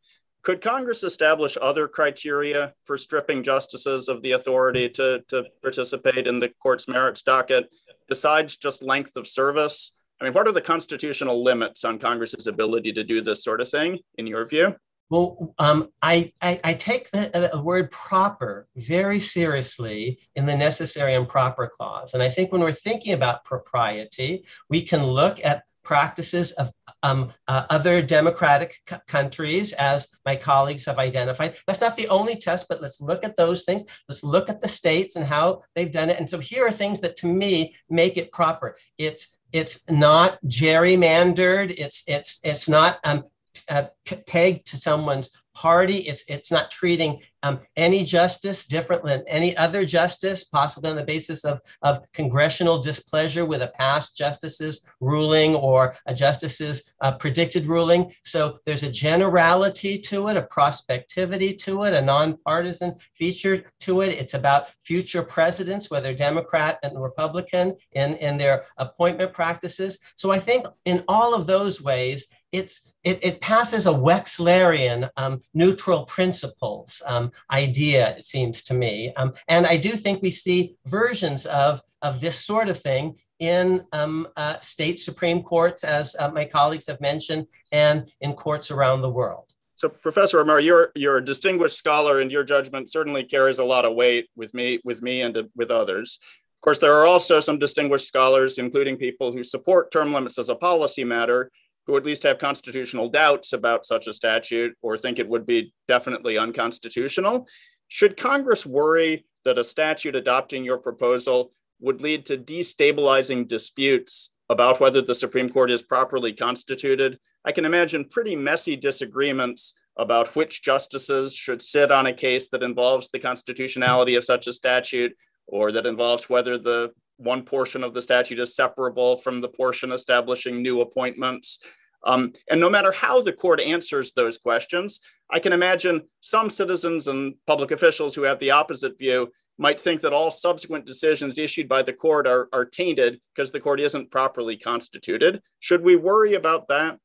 [0.43, 6.39] could congress establish other criteria for stripping justices of the authority to, to participate in
[6.39, 7.69] the court's merits docket
[8.07, 9.95] besides just length of service?
[10.21, 13.67] I mean what are the constitutional limits on congress's ability to do this sort of
[13.67, 14.75] thing in your view
[15.13, 21.13] well, um, I, I, I, take the, the, word proper very seriously in the necessary
[21.13, 22.15] and proper clause.
[22.15, 26.71] And I think when we're thinking about propriety, we can look at practices of
[27.03, 31.57] um, uh, other democratic c- countries, as my colleagues have identified.
[31.67, 33.83] That's not the only test, but let's look at those things.
[34.09, 36.17] Let's look at the states and how they've done it.
[36.17, 38.77] And so here are things that to me make it proper.
[38.97, 41.75] It's it's not gerrymandered.
[41.77, 43.25] It's it's it's not um,
[43.69, 43.85] uh,
[44.27, 45.97] pegged to someone's party.
[45.97, 51.03] It's, it's not treating um, any justice different than any other justice, possibly on the
[51.03, 57.67] basis of, of congressional displeasure with a past justice's ruling or a justice's uh, predicted
[57.67, 58.13] ruling.
[58.23, 64.09] So there's a generality to it, a prospectivity to it, a nonpartisan feature to it.
[64.09, 69.99] It's about future presidents, whether Democrat and Republican, in, in their appointment practices.
[70.15, 75.41] So I think in all of those ways, it's it, it passes a Wechslerian um,
[75.53, 79.13] neutral principles um, idea, it seems to me.
[79.17, 83.85] Um, and I do think we see versions of, of this sort of thing in
[83.91, 89.01] um, uh, state Supreme Courts, as uh, my colleagues have mentioned, and in courts around
[89.01, 89.47] the world.
[89.73, 93.83] So, Professor Amar, you're you're a distinguished scholar, and your judgment certainly carries a lot
[93.83, 96.19] of weight with me, with me, and uh, with others.
[96.21, 100.47] Of course, there are also some distinguished scholars, including people who support term limits as
[100.47, 101.51] a policy matter,
[101.85, 105.73] who at least have constitutional doubts about such a statute or think it would be
[105.87, 107.47] definitely unconstitutional.
[107.87, 114.79] Should Congress worry that a statute adopting your proposal would lead to destabilizing disputes about
[114.79, 117.19] whether the Supreme Court is properly constituted?
[117.45, 122.63] I can imagine pretty messy disagreements about which justices should sit on a case that
[122.63, 125.13] involves the constitutionality of such a statute
[125.47, 129.91] or that involves whether the one portion of the statute is separable from the portion
[129.91, 131.59] establishing new appointments.
[132.05, 134.99] Um, and no matter how the court answers those questions,
[135.31, 140.01] I can imagine some citizens and public officials who have the opposite view might think
[140.01, 144.11] that all subsequent decisions issued by the court are, are tainted because the court isn't
[144.11, 145.41] properly constituted.
[145.59, 146.97] Should we worry about that?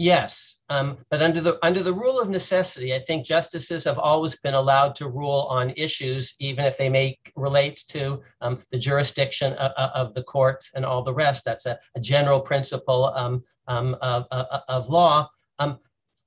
[0.00, 4.38] Yes, um, but under the under the rule of necessity, I think justices have always
[4.38, 9.54] been allowed to rule on issues, even if they may relate to um, the jurisdiction
[9.54, 11.44] of, of, the court and all the rest.
[11.44, 15.28] That's a, a general principle um, um of, of, of, law.
[15.58, 15.80] Um,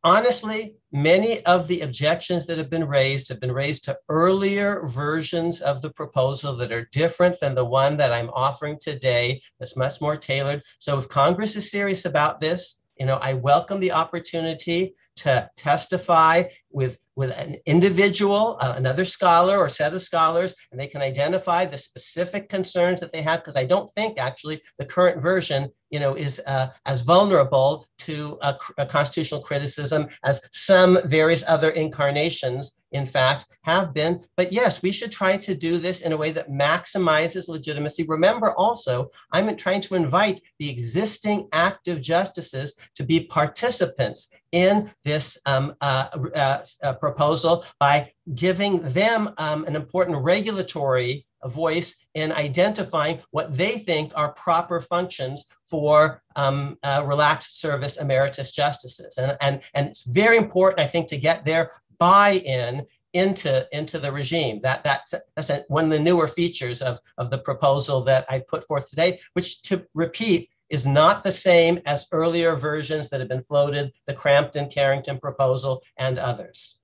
[0.04, 5.62] honestly, many of the objections that have been raised have been raised to earlier versions
[5.62, 9.42] of the proposal that are different than the one that I'm offering today.
[9.60, 10.62] That's much more tailored.
[10.80, 16.44] So if Congress is serious about this, you know, I welcome the opportunity to testify
[16.72, 21.66] with with an individual, uh, another scholar or set of scholars, and they can identify
[21.66, 23.42] the specific concerns that they have.
[23.42, 28.38] Because I don't think actually the current version you know, is uh, as vulnerable to
[28.42, 34.24] a, a, constitutional criticism as some various other incarnations, in fact, have been.
[34.38, 38.06] But yes, we should try to do this in a way that maximizes legitimacy.
[38.08, 45.38] Remember also, I'm trying to invite the existing active justices to be participants in this
[45.46, 53.20] um, uh, uh, uh proposal by giving them um, an important regulatory voice in identifying
[53.32, 59.18] what they think are proper functions for um, uh, relaxed service emeritus justices.
[59.18, 64.12] And, and, and it's very important, I think, to get their buy-in into, into the
[64.12, 64.60] regime.
[64.62, 68.66] That, that's, that's one of the newer features of, of the proposal that I put
[68.68, 73.44] forth today, which to repeat, is not the same as earlier versions that have been
[73.44, 76.80] floated, the Cramton Carrington proposal and others.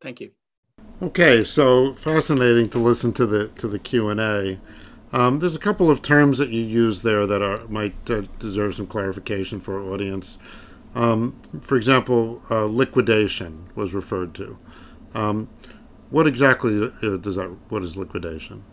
[0.00, 0.30] Thank you.
[1.02, 4.58] Okay, so fascinating to listen to the to the Q and A.
[5.12, 8.74] Um, there's a couple of terms that you use there that are might uh, deserve
[8.74, 10.38] some clarification for our audience.
[10.94, 14.58] Um, for example, uh, liquidation was referred to.
[15.14, 15.48] Um,
[16.10, 17.54] what exactly uh, does that?
[17.68, 18.64] What is liquidation?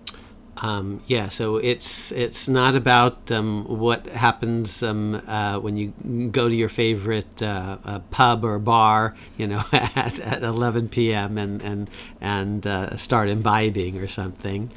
[0.58, 5.94] Um, yeah, so it's it's not about um, what happens um, uh, when you
[6.32, 11.38] go to your favorite uh, uh, pub or bar, you know, at, at 11 p.m.
[11.40, 11.90] and and
[12.22, 14.70] and uh, start imbibing or something.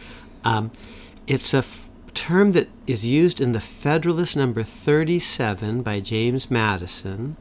[0.44, 0.70] Um,
[1.26, 7.36] it's a f- term that is used in the Federalist Number 37 by James Madison.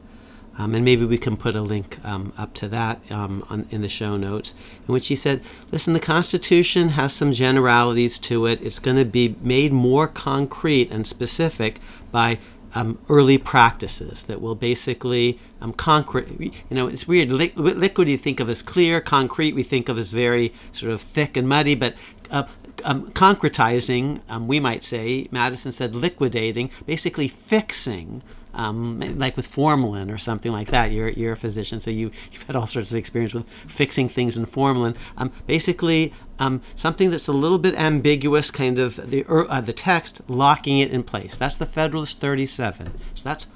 [0.58, 3.82] Um, and maybe we can put a link um, up to that um, on, in
[3.82, 4.54] the show notes,
[4.88, 8.62] in which he said, Listen, the Constitution has some generalities to it.
[8.62, 11.78] It's going to be made more concrete and specific
[12.10, 12.38] by
[12.74, 16.54] um, early practices that will basically um, concrete.
[16.70, 17.30] You know, it's weird.
[17.30, 21.00] Li- liquid you think of as clear, concrete we think of as very sort of
[21.00, 21.94] thick and muddy, but
[22.30, 22.44] uh,
[22.84, 28.22] um, concretizing, um, we might say, Madison said liquidating, basically fixing
[28.56, 30.90] um, like with formalin or something like that.
[30.90, 34.36] You're, you're a physician, so you, you've had all sorts of experience with fixing things
[34.36, 34.96] in formalin.
[35.16, 40.22] Um, basically, um, something that's a little bit ambiguous, kind of the, uh, the text,
[40.28, 41.36] locking it in place.
[41.36, 42.92] That's the Federalist 37.
[43.14, 43.46] So that's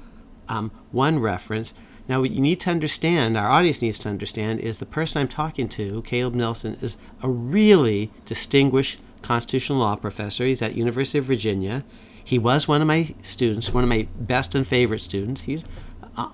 [0.47, 1.73] um, one reference.
[2.07, 5.27] Now, what you need to understand, our audience needs to understand, is the person I'm
[5.27, 10.45] talking to, Caleb Nelson, is a really distinguished constitutional law professor.
[10.45, 11.83] He's at University of Virginia.
[12.31, 15.41] He was one of my students, one of my best and favorite students.
[15.41, 15.65] He's
[16.15, 16.29] uh,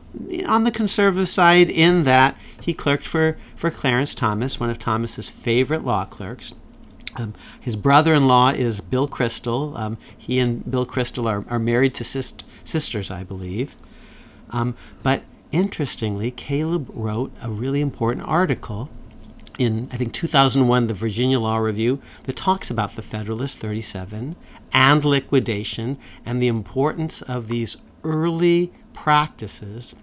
[0.46, 5.28] on the conservative side in that he clerked for, for Clarence Thomas, one of Thomas's
[5.28, 6.54] favorite law clerks.
[7.16, 9.76] Um, his brother-in-law is Bill Kristol.
[9.76, 13.76] Um, he and Bill Kristol are, are married to sist- sisters, I believe.
[14.52, 18.92] Um, but interestingly, Caleb wrote a really important article
[19.58, 24.36] in, I think, 2001, the Virginia Law Review, that talks about the Federalist 37
[24.74, 29.96] and liquidation and the importance of these early practices.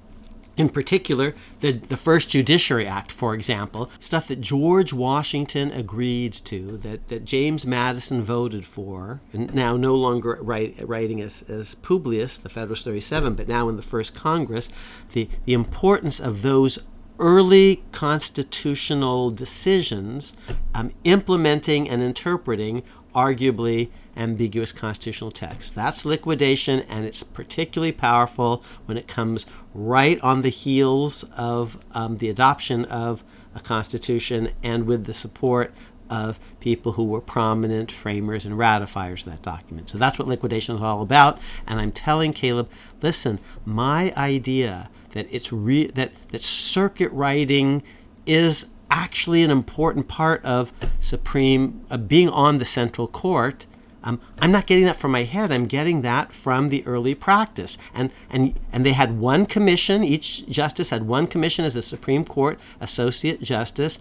[0.56, 6.76] In particular, the, the first Judiciary Act, for example, stuff that George Washington agreed to,
[6.78, 12.38] that, that James Madison voted for, and now no longer write, writing as, as Publius,
[12.38, 14.70] the Federalist 37, but now in the first Congress,
[15.12, 16.78] the, the importance of those
[17.18, 20.36] early constitutional decisions
[20.74, 22.82] um, implementing and interpreting
[23.14, 25.70] arguably ambiguous constitutional texts.
[25.70, 32.18] That's liquidation, and it's particularly powerful when it comes right on the heels of um,
[32.18, 35.72] the adoption of a constitution and with the support
[36.10, 39.88] of people who were prominent framers and ratifiers of that document.
[39.88, 41.38] So that's what liquidation is all about.
[41.66, 42.68] And I'm telling Caleb,
[43.00, 47.82] listen, my idea that it's re- that that circuit riding
[48.26, 53.66] is actually an important part of supreme uh, being on the central court.
[54.02, 55.50] Um, I'm not getting that from my head.
[55.50, 57.78] I'm getting that from the early practice.
[57.94, 60.04] And and and they had one commission.
[60.04, 63.98] Each justice had one commission as a Supreme Court associate justice,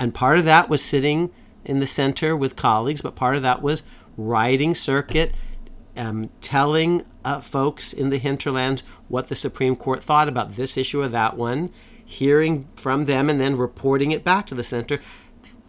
[0.00, 1.30] and part of that was sitting
[1.64, 3.82] in the center with colleagues, but part of that was
[4.16, 5.32] riding circuit
[5.98, 11.02] um, telling uh, folks in the hinterlands what the Supreme Court thought about this issue
[11.02, 11.70] or that one,
[12.04, 15.00] hearing from them, and then reporting it back to the center.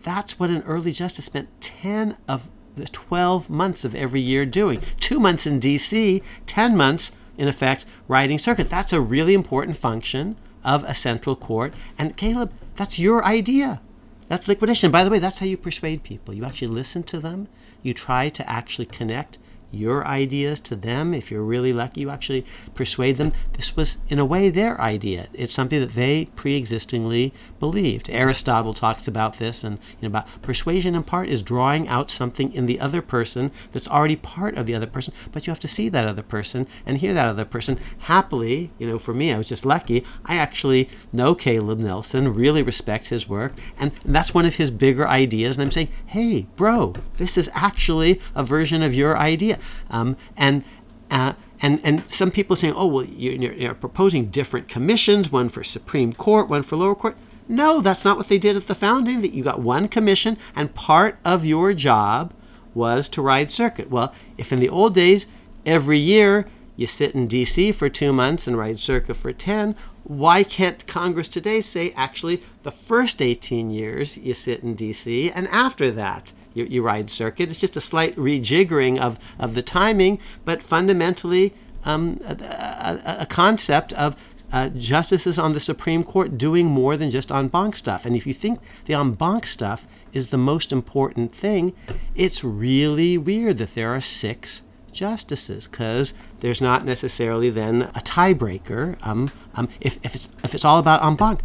[0.02, 4.82] That's what an early justice spent 10 of the 12 months of every year doing.
[5.00, 8.70] Two months in D.C., 10 months, in effect, riding circuit.
[8.70, 11.74] That's a really important function of a central court.
[11.98, 13.82] And Caleb, that's your idea.
[14.28, 14.92] That's liquidation.
[14.92, 16.34] By the way, that's how you persuade people.
[16.34, 17.48] You actually listen to them,
[17.82, 19.40] you try to actually connect
[19.72, 21.13] your ideas to them.
[21.13, 22.45] If you're really lucky, you actually
[22.76, 23.34] persuade them.
[23.53, 25.28] This was, in a way, their idea.
[25.34, 28.09] It's something that they pre-existingly believed.
[28.09, 32.51] Aristotle talks about this, and you know, about persuasion in part is drawing out something
[32.53, 35.67] in the other person that's already part of the other person, but you have to
[35.67, 37.80] see that other person and hear that other person.
[37.99, 40.03] Happily, you know, for me, I was just lucky.
[40.26, 45.07] I actually know Caleb Nelson, really respect his work, and that's one of his bigger
[45.07, 45.57] ideas.
[45.57, 49.59] And I'm saying, hey, bro, this is actually a version of your idea.
[49.89, 50.64] Um, and
[51.12, 55.64] uh, and and some people saying, oh well, you're, you're, proposing different commissions, one for
[55.64, 57.18] Supreme Court, one for lower court.
[57.47, 59.22] No, that's not what they did at the founding.
[59.22, 62.34] That you got one commission, and part of your job
[62.74, 63.89] was to ride circuit.
[63.89, 65.28] Well, if in the old days
[65.66, 67.72] every year you sit in D.C.
[67.74, 72.72] for two months and ride circuit for ten, why can't Congress today say actually the
[72.72, 75.30] first 18 years you sit in D.C.
[75.32, 77.49] and after that you, you ride circuit.
[77.49, 81.53] It's just a slight rejiggering of, of the timing, but fundamentally
[81.86, 84.16] um, a, a, a, concept of
[84.51, 88.05] uh, justices on the Supreme Court doing more than just en banc stuff.
[88.05, 91.74] And if you think the en banc stuff is the most important thing,
[92.16, 98.97] it's really weird that there are six justices because there's not necessarily then a tiebreaker
[99.05, 101.41] um, um, if, if, it's, if it's all about en banc.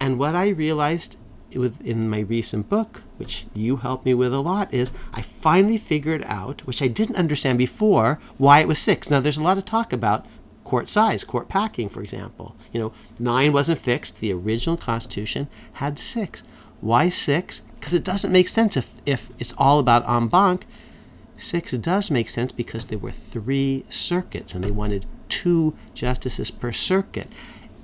[0.00, 1.16] And what I realized
[1.54, 6.24] in my recent book, which you helped me with a lot, is I finally figured
[6.26, 9.10] out, which I didn't understand before, why it was six.
[9.10, 10.26] Now, there's a lot of talk about
[10.64, 12.56] court size, court packing, for example.
[12.72, 14.20] You know, nine wasn't fixed.
[14.20, 16.42] The original Constitution had six.
[16.80, 17.62] Why six?
[17.78, 20.66] Because it doesn't make sense if, if it's all about en banc.
[21.36, 26.72] Six does make sense because there were three circuits and they wanted two justices per
[26.72, 27.28] circuit.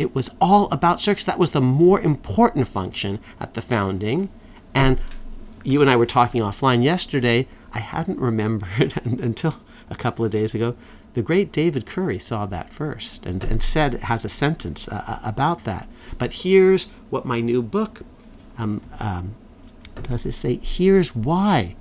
[0.00, 1.26] It was all about circuits.
[1.26, 4.30] That was the more important function at the founding.
[4.74, 4.98] And
[5.62, 7.46] you and I were talking offline yesterday.
[7.74, 9.56] I hadn't remembered until
[9.90, 10.74] a couple of days ago.
[11.12, 15.18] The great David Currie saw that first and, and said has a sentence uh, uh,
[15.22, 15.86] about that.
[16.16, 18.00] But here's what my new book
[18.56, 19.34] um, um,
[20.02, 20.56] does it say?
[20.62, 21.76] Here's why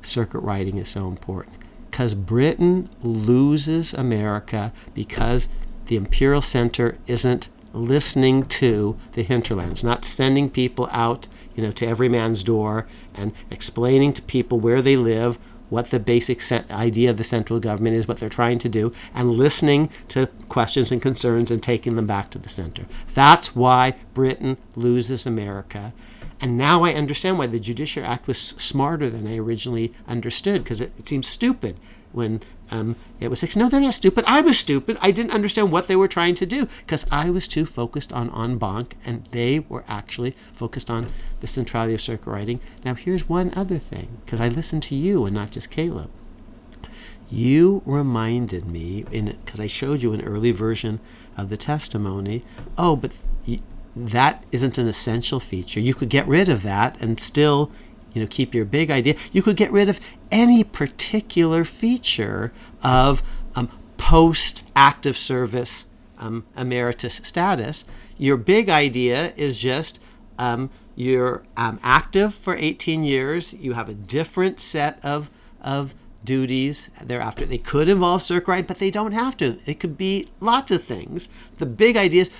[0.00, 1.54] circuit riding is so important.
[1.90, 5.48] Because Britain loses America because
[5.92, 11.86] the imperial center isn't listening to the hinterlands, not sending people out, you know, to
[11.86, 15.38] every man's door and explaining to people where they live,
[15.68, 16.40] what the basic
[16.70, 20.90] idea of the central government is, what they're trying to do, and listening to questions
[20.90, 22.86] and concerns and taking them back to the center.
[23.12, 25.92] That's why Britain loses America.
[26.40, 30.80] And now I understand why the Judiciary Act was smarter than I originally understood, because
[30.80, 31.76] it, it seems stupid
[32.12, 32.40] when
[32.70, 33.56] um, it was six.
[33.56, 34.24] No, they're not stupid.
[34.26, 34.96] I was stupid.
[35.00, 38.30] I didn't understand what they were trying to do because I was too focused on
[38.30, 42.60] on banc, and they were actually focused on the centrality of circuit writing.
[42.84, 46.10] Now, here's one other thing because I listened to you and not just Caleb.
[47.28, 51.00] You reminded me in because I showed you an early version
[51.36, 52.44] of the testimony.
[52.76, 53.12] Oh, but
[53.94, 55.80] that isn't an essential feature.
[55.80, 57.70] You could get rid of that and still
[58.12, 60.00] you know keep your big idea you could get rid of
[60.30, 62.52] any particular feature
[62.82, 63.22] of
[63.54, 65.86] um, post active service
[66.18, 67.84] um, emeritus status.
[68.16, 70.00] Your big idea is just
[70.38, 75.94] um, you're um, active for 18 years you have a different set of of
[76.24, 77.44] duties thereafter.
[77.44, 79.58] They could involve circuit ride but they don't have to.
[79.66, 81.28] It could be lots of things.
[81.58, 82.30] The big idea is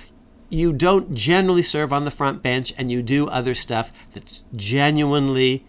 [0.53, 5.65] you don't generally serve on the front bench and you do other stuff that's genuinely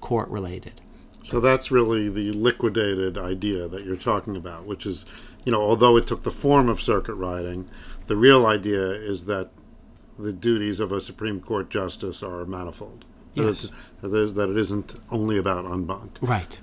[0.00, 0.80] court related.
[1.22, 5.06] So that's really the liquidated idea that you're talking about, which is,
[5.44, 7.68] you know, although it took the form of circuit riding,
[8.06, 9.50] the real idea is that
[10.18, 13.04] the duties of a Supreme Court justice are manifold.
[13.34, 13.70] Yes.
[14.02, 16.16] That, that it isn't only about en banc.
[16.20, 16.60] Right.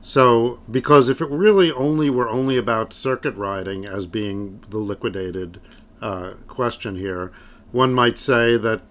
[0.00, 5.60] So, because if it really only were only about circuit riding as being the liquidated
[6.00, 7.32] uh, question here,
[7.72, 8.82] one might say that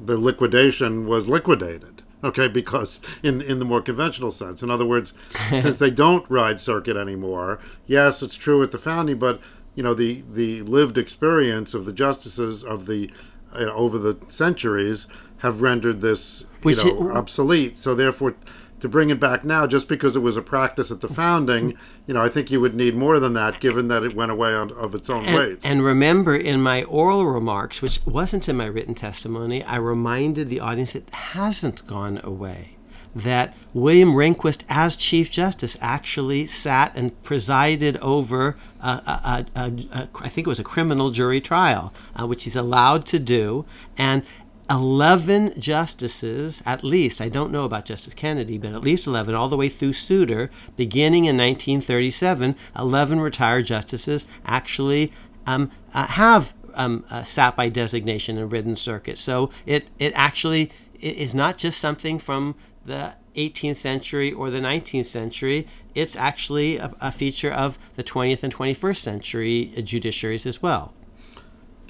[0.00, 2.02] the liquidation was liquidated.
[2.24, 5.12] Okay, because in in the more conventional sense, in other words,
[5.48, 9.40] since they don't ride circuit anymore, yes, it's true at the founding, but
[9.74, 13.10] you know the the lived experience of the justices of the
[13.54, 15.06] know, over the centuries
[15.38, 17.76] have rendered this you know, it, obsolete.
[17.76, 18.34] So therefore,
[18.82, 21.74] to bring it back now just because it was a practice at the founding,
[22.08, 24.52] you know, I think you would need more than that given that it went away
[24.52, 25.58] on, of its own and, weight.
[25.62, 30.58] And remember, in my oral remarks, which wasn't in my written testimony, I reminded the
[30.58, 32.70] audience it hasn't gone away.
[33.14, 40.28] That William Rehnquist, as Chief Justice, actually sat and presided over, a, a, a, I
[40.28, 43.64] think it was a criminal jury trial, uh, which he's allowed to do.
[43.96, 44.24] And
[44.72, 49.50] 11 justices, at least, I don't know about Justice Kennedy, but at least 11, all
[49.50, 55.12] the way through Souter, beginning in 1937, 11 retired justices actually
[55.46, 59.18] um, uh, have um, uh, sat by designation and ridden circuit.
[59.18, 62.54] So it, it actually is not just something from
[62.86, 65.68] the 18th century or the 19th century.
[65.94, 70.94] It's actually a, a feature of the 20th and 21st century judiciaries as well.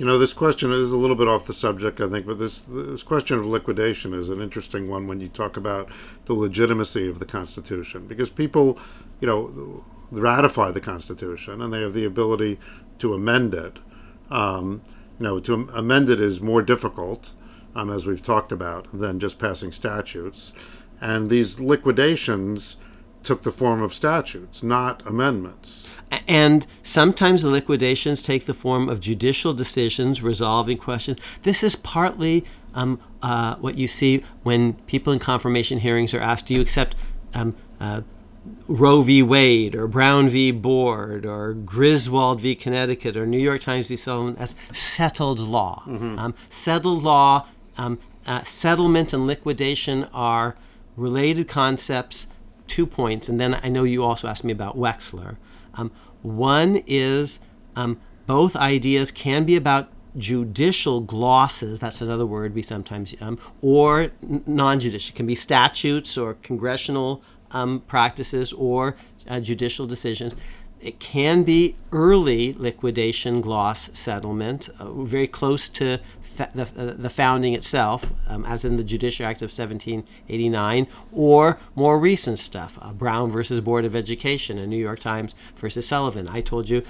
[0.02, 2.62] You know, this question is a little bit off the subject, I think, but this
[2.62, 5.88] this question of liquidation is an interesting one when you talk about
[6.24, 8.80] the legitimacy of the Constitution, because people,
[9.20, 12.58] you know, ratify the Constitution and they have the ability
[12.98, 13.78] to amend it.
[14.28, 14.82] Um,
[15.20, 17.30] you know, to amend it is more difficult,
[17.76, 20.52] um, as we've talked about, than just passing statutes.
[21.00, 22.74] And these liquidations
[23.22, 25.90] took the form of statutes, not amendments.
[26.28, 31.18] And sometimes the liquidations take the form of judicial decisions resolving questions.
[31.42, 32.44] This is partly
[32.74, 36.94] um, uh, what you see when people in confirmation hearings are asked, Do you accept
[37.34, 38.02] um, uh,
[38.66, 39.22] Roe v.
[39.22, 40.50] Wade or Brown v.
[40.50, 42.54] Board or Griswold v.
[42.54, 43.96] Connecticut or New York Times v.
[43.96, 45.82] Sullivan as settled law?
[45.86, 46.18] Mm-hmm.
[46.18, 47.46] Um, settled law,
[47.78, 50.56] um, uh, settlement and liquidation are
[50.96, 52.26] related concepts
[52.66, 55.36] two points, and then I know you also asked me about Wechsler.
[55.74, 55.90] Um,
[56.22, 57.40] one is
[57.76, 64.12] um, both ideas can be about judicial glosses, that's another word we sometimes, um, or
[64.22, 65.14] non judicial.
[65.14, 68.96] It can be statutes or congressional um, practices or
[69.28, 70.34] uh, judicial decisions.
[70.80, 75.98] It can be early liquidation gloss settlement, uh, very close to
[76.36, 82.38] the, the founding itself, um, as in the Judicial Act of 1789, or more recent
[82.38, 86.28] stuff, uh, Brown versus Board of Education and New York Times versus Sullivan.
[86.28, 86.82] I told you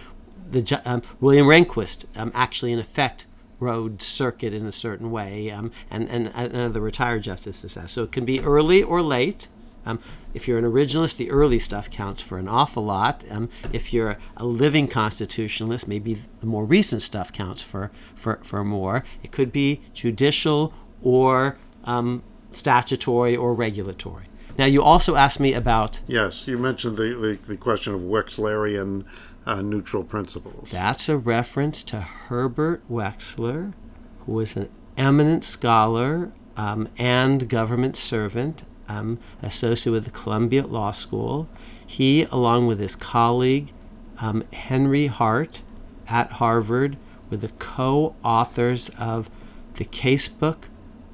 [0.50, 3.26] the um, William Rehnquist um, actually, in effect,
[3.58, 7.78] rode circuit in a certain way, um, and, and, and other retired justices.
[7.90, 9.48] So it can be early or late.
[9.84, 9.98] Um,
[10.34, 13.24] if you're an originalist, the early stuff counts for an awful lot.
[13.30, 18.64] Um, if you're a living constitutionalist, maybe the more recent stuff counts for, for, for
[18.64, 19.04] more.
[19.22, 20.72] It could be judicial
[21.02, 22.22] or um,
[22.52, 24.26] statutory or regulatory.
[24.58, 26.02] Now, you also asked me about.
[26.06, 29.04] Yes, you mentioned the, the, the question of Wechslerian
[29.46, 30.70] uh, neutral principles.
[30.70, 33.72] That's a reference to Herbert Wechsler,
[34.20, 40.92] who was an eminent scholar um, and government servant um, associated with the Columbia Law
[40.92, 41.48] School.
[41.84, 43.72] He, along with his colleague
[44.18, 45.62] um, Henry Hart
[46.08, 46.96] at Harvard,
[47.30, 49.30] were the co authors of
[49.74, 50.64] the casebook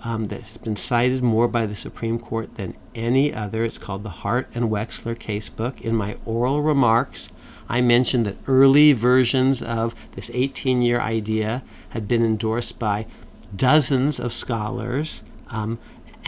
[0.05, 3.65] um, that's been cited more by the Supreme Court than any other.
[3.65, 5.81] It's called the Hart and Wechsler Casebook.
[5.81, 7.33] In my oral remarks,
[7.69, 13.07] I mentioned that early versions of this 18 year idea had been endorsed by
[13.55, 15.25] dozens of scholars.
[15.51, 15.79] Um,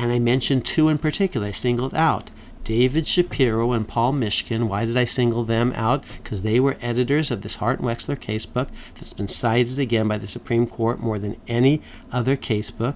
[0.00, 2.30] and I mentioned two in particular, I singled out.
[2.64, 4.66] David Shapiro and Paul Mishkin.
[4.66, 6.04] Why did I single them out?
[6.22, 10.16] Because they were editors of this Hart and Wechsler casebook that's been cited again by
[10.16, 12.94] the Supreme Court more than any other casebook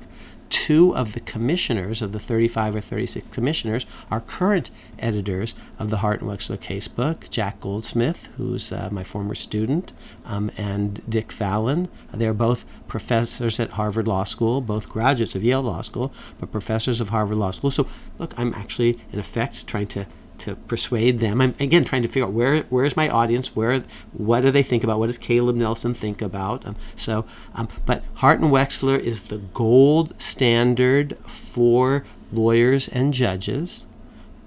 [0.55, 5.97] two of the commissioners of the 35 or 36 commissioners are current editors of the
[5.97, 7.29] Hart and Wechsler casebook.
[7.29, 9.93] Jack Goldsmith, who's uh, my former student,
[10.25, 11.89] um, and Dick Fallon.
[12.13, 17.01] They're both professors at Harvard Law School, both graduates of Yale Law School, but professors
[17.01, 17.73] of Harvard Law School.
[17.73, 17.89] So,
[18.21, 20.07] look, I'm actually, in effect, trying to
[20.39, 21.41] to persuade them.
[21.41, 23.83] I'm again trying to figure out where where is my audience, where
[24.13, 26.67] what do they think about, what does Caleb Nelson think about.
[26.67, 27.25] Um, so,
[27.55, 33.87] um, but Hart and Wechsler is the gold standard for lawyers and judges,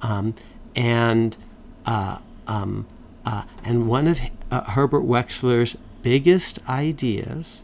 [0.01, 0.35] um,
[0.75, 1.37] and
[1.85, 2.85] uh, um,
[3.25, 4.19] uh, and one of
[4.51, 7.63] uh, Herbert Wechsler's biggest ideas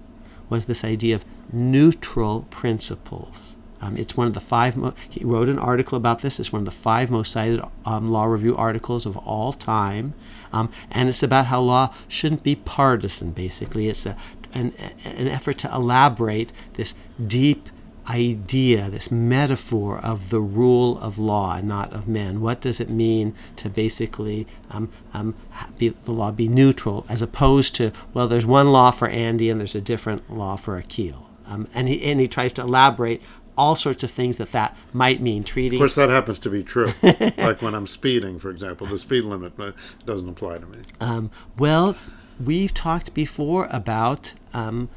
[0.50, 3.56] was this idea of neutral principles.
[3.84, 4.78] Um, it's one of the five.
[4.78, 6.40] Mo- he wrote an article about this.
[6.40, 10.14] It's one of the five most cited um, law review articles of all time,
[10.54, 13.32] um, and it's about how law shouldn't be partisan.
[13.32, 14.16] Basically, it's a,
[14.54, 14.74] an,
[15.04, 16.96] an effort to elaborate this
[17.28, 17.70] deep
[18.10, 22.40] idea, this metaphor of the rule of law not of men.
[22.40, 25.36] What does it mean to basically um, um,
[25.78, 29.60] be, the law be neutral as opposed to, well, there's one law for Andy and
[29.60, 31.24] there's a different law for Akhil?
[31.46, 33.22] Um, and, he, and he tries to elaborate
[33.58, 35.78] all sorts of things that that might mean treating.
[35.78, 36.88] Of course, that happens to be true.
[37.38, 39.72] like when I'm speeding, for example, the speed limit uh,
[40.06, 40.80] doesn't apply to me.
[41.00, 41.96] Um, well,
[42.44, 44.90] we've talked before about um,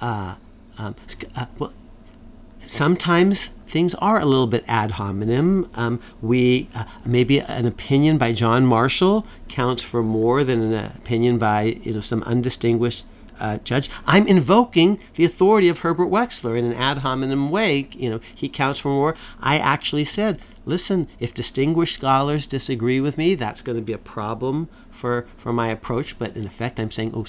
[0.00, 0.34] uh,
[0.78, 0.94] um,
[1.36, 1.72] uh, well,
[2.66, 5.68] sometimes things are a little bit ad hominem.
[5.74, 11.38] Um, we uh, maybe an opinion by John Marshall counts for more than an opinion
[11.38, 13.06] by you know some undistinguished
[13.40, 13.90] uh, Judge.
[14.06, 17.88] I'm invoking the authority of Herbert Wechsler in an ad hominem way.
[17.92, 19.16] You know, he counts for more.
[19.40, 23.98] I actually said, listen, if distinguished scholars disagree with me, that's going to be a
[23.98, 26.18] problem for, for my approach.
[26.18, 27.26] But in effect, I'm saying, oh,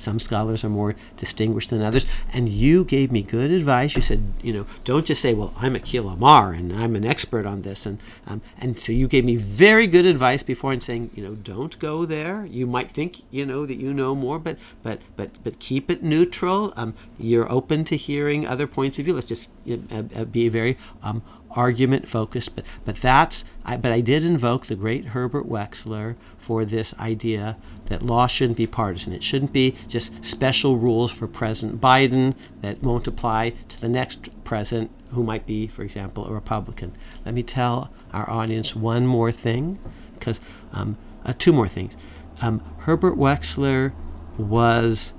[0.00, 2.06] some scholars are more distinguished than others.
[2.32, 3.96] And you gave me good advice.
[3.96, 7.46] You said, you know, don't just say, well, I'm Akhil Amar and I'm an expert
[7.46, 7.86] on this.
[7.86, 11.34] And, um, and so you gave me very good advice before and saying, you know,
[11.34, 12.46] don't go there.
[12.46, 16.02] You might think, you know, that you know more, but, but, but, but keep it
[16.02, 16.72] neutral.
[16.76, 19.14] Um, you're open to hearing other points of view.
[19.14, 19.50] Let's just
[19.92, 21.22] uh, be very um,
[21.52, 26.64] argument focused, but but that's I, but I did invoke the great Herbert Wechsler for
[26.64, 29.12] this idea that law shouldn't be partisan.
[29.12, 34.28] It shouldn't be just special rules for President Biden that won't apply to the next
[34.44, 36.96] president who might be, for example, a Republican.
[37.24, 39.78] Let me tell our audience one more thing,
[40.14, 40.40] because
[40.72, 41.96] um, uh, two more things.
[42.40, 43.92] Um, Herbert Wechsler
[44.38, 45.14] was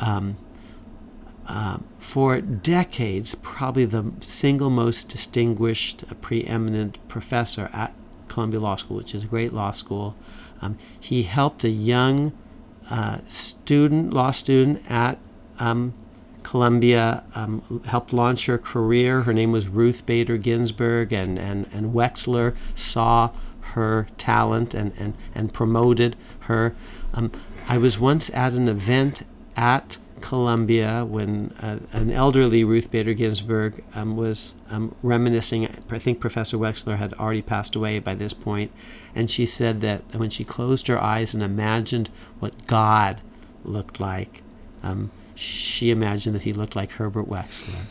[0.00, 0.36] um,
[1.46, 7.92] uh, for decades, probably the single most distinguished, uh, preeminent professor at
[8.28, 10.14] Columbia Law School, which is a great law school.
[10.62, 12.32] Um, he helped a young
[12.88, 15.18] uh, student, law student at
[15.58, 15.94] um,
[16.44, 19.22] Columbia, um, helped launch her career.
[19.22, 23.32] Her name was Ruth Bader Ginsburg, and, and, and Wechsler saw
[23.72, 26.72] her talent and, and, and promoted her.
[27.12, 27.32] Um,
[27.68, 29.24] I was once at an event
[29.56, 35.68] at Columbia when uh, an elderly Ruth Bader Ginsburg um, was um, reminiscing.
[35.88, 38.72] I think Professor Wechsler had already passed away by this point,
[39.14, 42.10] and she said that when she closed her eyes and imagined
[42.40, 43.20] what God
[43.62, 44.42] looked like,
[44.82, 47.86] um, she imagined that he looked like Herbert Wechsler.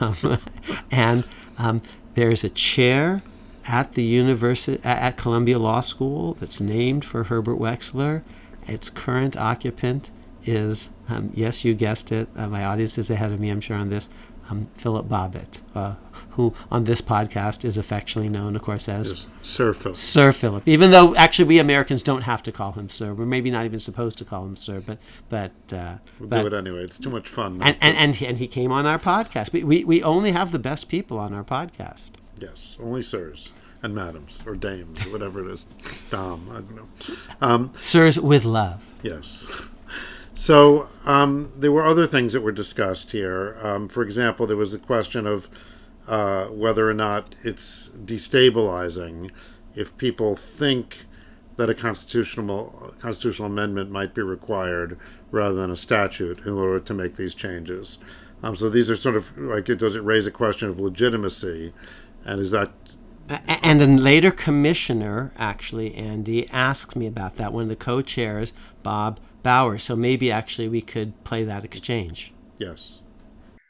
[0.00, 0.38] Um,
[0.90, 1.82] and um,
[2.14, 3.22] there's a chair
[3.68, 8.22] at the university at Columbia Law School that's named for Herbert Wechsler.
[8.66, 10.10] Its current occupant
[10.48, 12.28] is, um, yes, you guessed it.
[12.36, 14.08] Uh, my audience is ahead of me, I'm sure, on this.
[14.48, 15.96] Um, Philip Bobbitt, uh,
[16.30, 19.96] who on this podcast is affectionately known, of course, as yes, Sir Philip.
[19.96, 20.68] Sir Philip.
[20.68, 23.80] Even though actually we Americans don't have to call him Sir, we're maybe not even
[23.80, 26.84] supposed to call him Sir, but but uh, we'll but, do it anyway.
[26.84, 27.60] It's too much fun.
[27.60, 29.52] And and, and, he, and he came on our podcast.
[29.52, 32.12] We, we we only have the best people on our podcast.
[32.38, 33.50] Yes, only sirs
[33.82, 35.66] and madams or dames, or whatever it is.
[36.10, 36.88] Dom, I don't know.
[37.40, 38.84] Um, sirs with love.
[39.02, 39.70] Yes.
[40.36, 43.58] So um, there were other things that were discussed here.
[43.62, 45.48] Um, for example, there was a question of
[46.06, 49.30] uh, whether or not it's destabilizing
[49.74, 51.06] if people think
[51.56, 54.98] that a constitutional constitutional amendment might be required
[55.30, 57.98] rather than a statute in order to make these changes.
[58.42, 61.72] Um, so these are sort of like it does it raise a question of legitimacy,
[62.26, 62.72] and is that
[63.28, 67.52] and a later commissioner, actually, Andy, asked me about that.
[67.52, 69.78] One of the co chairs, Bob Bauer.
[69.78, 72.34] So maybe actually we could play that exchange.
[72.58, 73.00] Yes.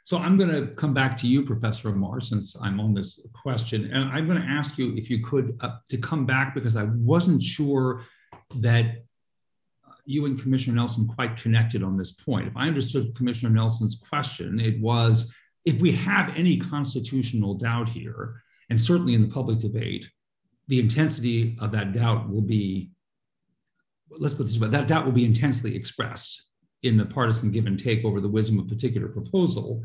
[0.05, 3.93] So I'm going to come back to you, Professor Amar, since I'm on this question,
[3.93, 6.85] and I'm going to ask you if you could uh, to come back because I
[6.85, 8.05] wasn't sure
[8.55, 9.05] that
[10.07, 12.47] you and Commissioner Nelson quite connected on this point.
[12.47, 15.31] If I understood Commissioner Nelson's question, it was
[15.67, 20.07] if we have any constitutional doubt here, and certainly in the public debate,
[20.69, 22.93] the intensity of that doubt will be
[24.11, 26.43] let's put this way, that doubt will be intensely expressed
[26.83, 29.83] in the partisan give and take over the wisdom of particular proposal.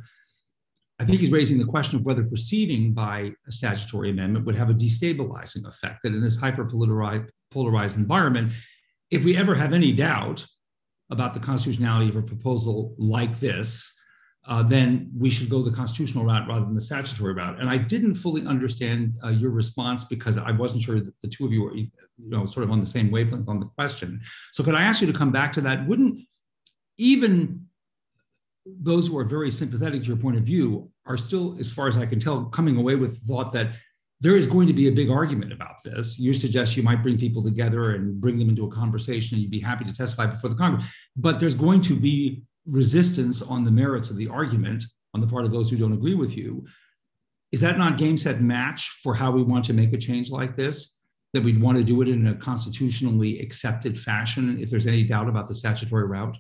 [1.00, 4.70] I think he's raising the question of whether proceeding by a statutory amendment would have
[4.70, 6.04] a destabilizing effect.
[6.04, 8.54] That in this hyper polarized environment,
[9.10, 10.46] if we ever have any doubt
[11.10, 13.92] about the constitutionality of a proposal like this,
[14.48, 17.60] uh, then we should go the constitutional route rather than the statutory route.
[17.60, 21.46] And I didn't fully understand uh, your response because I wasn't sure that the two
[21.46, 24.20] of you were, you know, sort of on the same wavelength on the question.
[24.52, 25.88] So could I ask you to come back to that?
[25.88, 26.22] Wouldn't
[26.98, 27.66] even
[28.66, 31.98] those who are very sympathetic to your point of view are still, as far as
[31.98, 33.76] I can tell, coming away with the thought that
[34.20, 36.20] there is going to be a big argument about this.
[36.20, 39.52] You suggest you might bring people together and bring them into a conversation, and you'd
[39.52, 40.86] be happy to testify before the Congress.
[41.16, 44.84] But there's going to be resistance on the merits of the argument
[45.14, 46.66] on the part of those who don't agree with you.
[47.52, 50.56] Is that not game set match for how we want to make a change like
[50.56, 51.00] this?
[51.34, 55.30] That we'd want to do it in a constitutionally accepted fashion if there's any doubt
[55.30, 56.38] about the statutory route?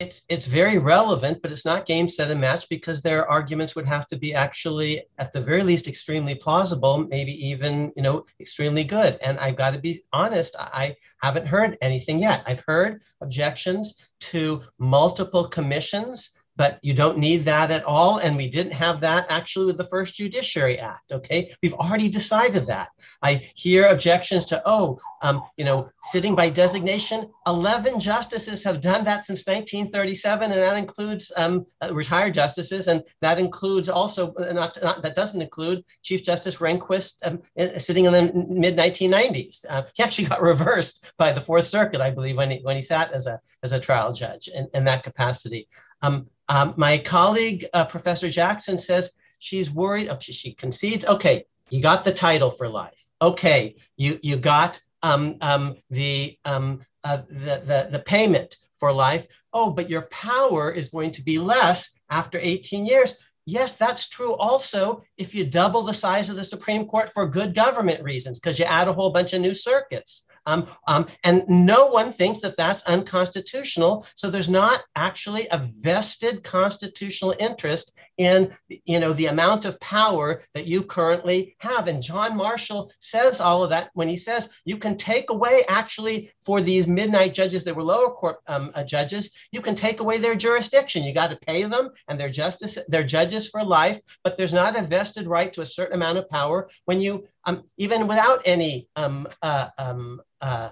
[0.00, 3.86] It's it's very relevant, but it's not game set and match because their arguments would
[3.86, 8.84] have to be actually, at the very least, extremely plausible, maybe even you know extremely
[8.84, 9.18] good.
[9.22, 12.42] And I've got to be honest, I haven't heard anything yet.
[12.46, 18.18] I've heard objections to multiple commissions but you don't need that at all.
[18.18, 21.12] And we didn't have that actually with the first Judiciary Act.
[21.12, 22.88] Okay, we've already decided that.
[23.22, 27.30] I hear objections to, oh, um, you know, sitting by designation.
[27.46, 33.02] 11 justices have done that since 1937, and that includes um, uh, retired justices, and
[33.22, 38.04] that includes also, uh, not, not, that doesn't include Chief Justice Rehnquist um, uh, sitting
[38.04, 39.64] in the mid 1990s.
[39.68, 42.82] Uh, he actually got reversed by the Fourth Circuit, I believe, when he, when he
[42.82, 45.68] sat as a, as a trial judge in, in that capacity.
[46.02, 50.08] Um, um, my colleague, uh, Professor Jackson, says she's worried.
[50.08, 51.04] Oh, she, she, concedes.
[51.06, 53.02] Okay, you got the title for life.
[53.22, 59.26] Okay, you you got um, um, the, um, uh, the, the the payment for life.
[59.52, 63.16] Oh, but your power is going to be less after 18 years.
[63.46, 67.54] Yes, that's true also if you double the size of the Supreme Court for good
[67.54, 70.26] government reasons, because you add a whole bunch of new circuits.
[70.46, 74.06] Um, um, and no one thinks that that's unconstitutional.
[74.14, 80.42] So there's not actually a vested constitutional interest in you know the amount of power
[80.54, 81.88] that you currently have.
[81.88, 86.30] And John Marshall says all of that when he says you can take away actually
[86.42, 90.18] for these midnight judges that were lower court um, uh, judges, you can take away
[90.18, 91.02] their jurisdiction.
[91.02, 94.00] You got to pay them, and they're justice, they're judges for life.
[94.22, 97.64] But there's not a vested right to a certain amount of power when you um,
[97.76, 100.70] even without any um, uh, um, uh,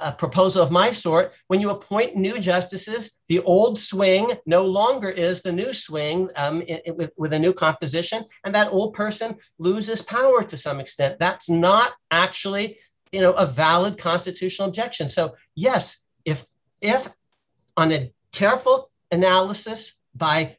[0.00, 5.08] a proposal of my sort, when you appoint new justices, the old swing no longer
[5.08, 10.02] is the new swing um, with, with a new composition, and that old person loses
[10.02, 11.18] power to some extent.
[11.18, 12.78] That's not actually,
[13.12, 15.08] you know, a valid constitutional objection.
[15.08, 16.44] So yes, if
[16.80, 17.14] if
[17.76, 20.56] on a careful analysis by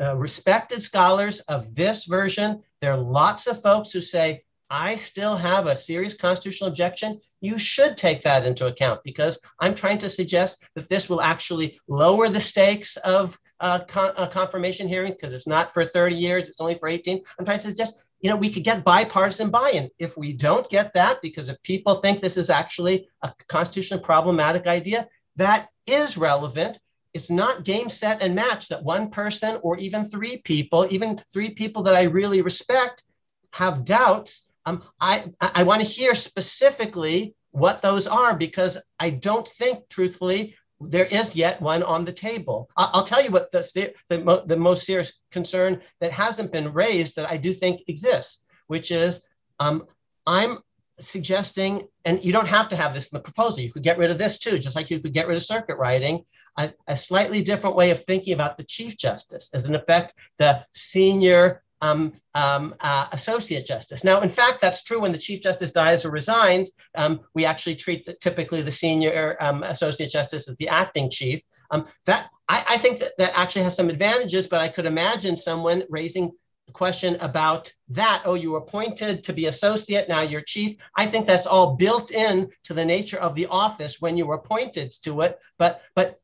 [0.00, 4.42] uh, respected scholars of this version, there are lots of folks who say
[4.72, 9.74] I still have a serious constitutional objection, you should take that into account because I'm
[9.74, 14.88] trying to suggest that this will actually lower the stakes of a, con- a confirmation
[14.88, 17.20] hearing because it's not for 30 years, it's only for 18.
[17.38, 19.90] I'm trying to suggest, you know, we could get bipartisan buy in.
[19.98, 24.66] If we don't get that, because if people think this is actually a constitutionally problematic
[24.66, 25.06] idea,
[25.36, 26.78] that is relevant.
[27.12, 31.50] It's not game, set, and match that one person or even three people, even three
[31.50, 33.04] people that I really respect,
[33.50, 39.46] have doubts um, I, I want to hear specifically what those are because I don't
[39.46, 42.68] think, truthfully, there is yet one on the table.
[42.76, 47.30] I'll tell you what the, the, the most serious concern that hasn't been raised that
[47.30, 49.26] I do think exists, which is
[49.60, 49.86] um,
[50.26, 50.58] I'm
[50.98, 54.10] suggesting, and you don't have to have this in the proposal, you could get rid
[54.10, 56.24] of this too, just like you could get rid of circuit riding,
[56.58, 60.64] a, a slightly different way of thinking about the Chief Justice as, in effect, the
[60.72, 64.04] senior um, um, uh, associate justice.
[64.04, 66.72] Now, in fact, that's true when the chief justice dies or resigns.
[66.94, 71.42] Um, we actually treat the, typically the senior um, associate justice as the acting chief.
[71.70, 75.36] Um, that I, I, think that, that actually has some advantages, but I could imagine
[75.36, 76.30] someone raising
[76.66, 78.22] the question about that.
[78.24, 80.76] Oh, you were appointed to be associate, now you're chief.
[80.96, 84.36] I think that's all built in to the nature of the office when you were
[84.36, 85.38] appointed to it.
[85.58, 86.20] But but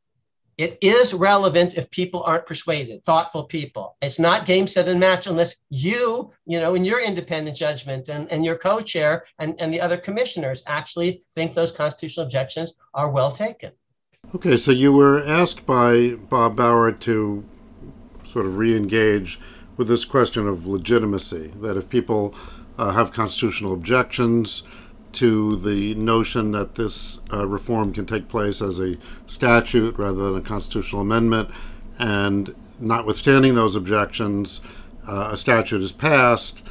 [0.59, 3.95] it is relevant if people aren't persuaded, thoughtful people.
[4.01, 8.29] It's not game, set, and match unless you, you know, in your independent judgment and,
[8.29, 13.09] and your co chair and, and the other commissioners actually think those constitutional objections are
[13.09, 13.71] well taken.
[14.35, 17.45] Okay, so you were asked by Bob Bauer to
[18.29, 19.39] sort of re engage
[19.77, 22.35] with this question of legitimacy, that if people
[22.77, 24.63] uh, have constitutional objections,
[25.13, 28.97] to the notion that this uh, reform can take place as a
[29.27, 31.49] statute rather than a constitutional amendment.
[31.97, 34.61] And notwithstanding those objections,
[35.07, 36.63] uh, a statute is passed,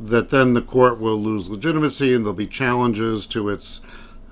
[0.00, 3.80] that then the court will lose legitimacy and there'll be challenges to its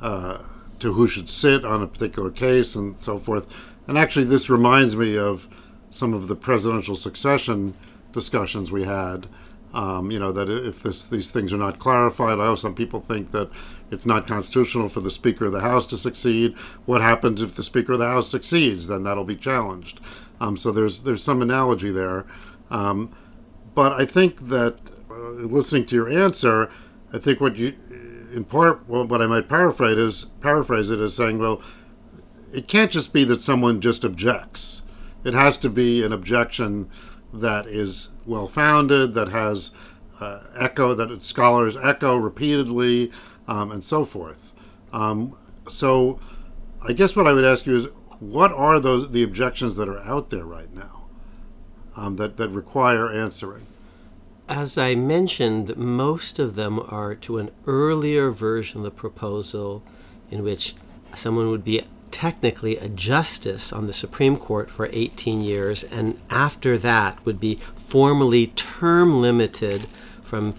[0.01, 0.39] uh,
[0.79, 3.49] to who should sit on a particular case and so forth.
[3.89, 5.49] And actually, this reminds me of
[5.91, 7.75] some of the presidential succession
[8.13, 9.27] discussions we had
[9.75, 13.01] um, you know that if this, these things are not clarified, I know some people
[13.01, 13.51] think that
[13.91, 16.57] it's not constitutional for the Speaker of the House to succeed.
[16.87, 18.87] What happens if the Speaker of the House succeeds?
[18.87, 20.01] Then that'll be challenged.
[20.41, 22.25] Um, so there's there's some analogy there,
[22.71, 23.15] um,
[23.75, 24.79] but I think that
[25.11, 26.71] uh, listening to your answer,
[27.13, 27.75] I think what you,
[28.33, 31.63] in part, well, what I might paraphrase is paraphrase it as saying, well,
[32.53, 34.83] it can't just be that someone just objects.
[35.25, 36.89] It has to be an objection
[37.33, 39.73] that is well founded, that has
[40.21, 43.11] uh, echo, that scholars echo repeatedly,
[43.47, 44.55] um, and so forth.
[44.93, 45.37] Um,
[45.69, 46.21] so,
[46.87, 47.89] I guess what I would ask you is,
[48.21, 51.05] what are those the objections that are out there right now
[51.97, 53.67] um, that that require answering?
[54.49, 59.83] As I mentioned, most of them are to an earlier version of the proposal,
[60.31, 60.75] in which
[61.15, 66.79] someone would be technically a justice on the Supreme Court for 18 years, and after
[66.79, 69.87] that would be formally term limited
[70.23, 70.55] from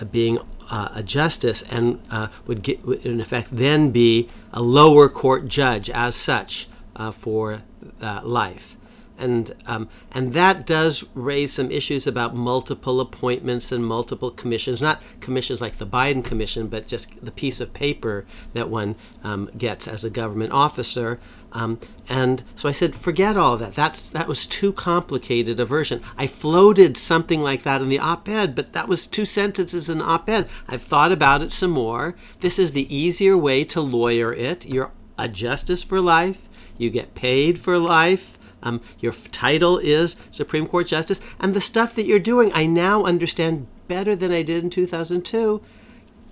[0.00, 0.38] uh, being
[0.70, 5.46] uh, a justice and uh, would get, would in effect, then be a lower court
[5.46, 7.62] judge as such uh, for
[8.00, 8.76] uh, life
[9.18, 14.82] and um, and that does raise some issues about multiple appointments and multiple commissions.
[14.82, 19.50] Not commissions like the Biden commission, but just the piece of paper that one um,
[19.56, 21.18] gets as a government officer.
[21.52, 23.74] Um, and so I said, forget all that.
[23.74, 26.02] That's that was too complicated a version.
[26.18, 30.48] I floated something like that in the op-ed, but that was two sentences in op-ed.
[30.68, 32.14] I've thought about it some more.
[32.40, 34.66] This is the easier way to lawyer it.
[34.66, 36.48] You're a justice for life.
[36.76, 38.35] You get paid for life
[38.66, 43.04] um, your title is Supreme Court Justice, and the stuff that you're doing, I now
[43.04, 45.62] understand better than I did in 2002.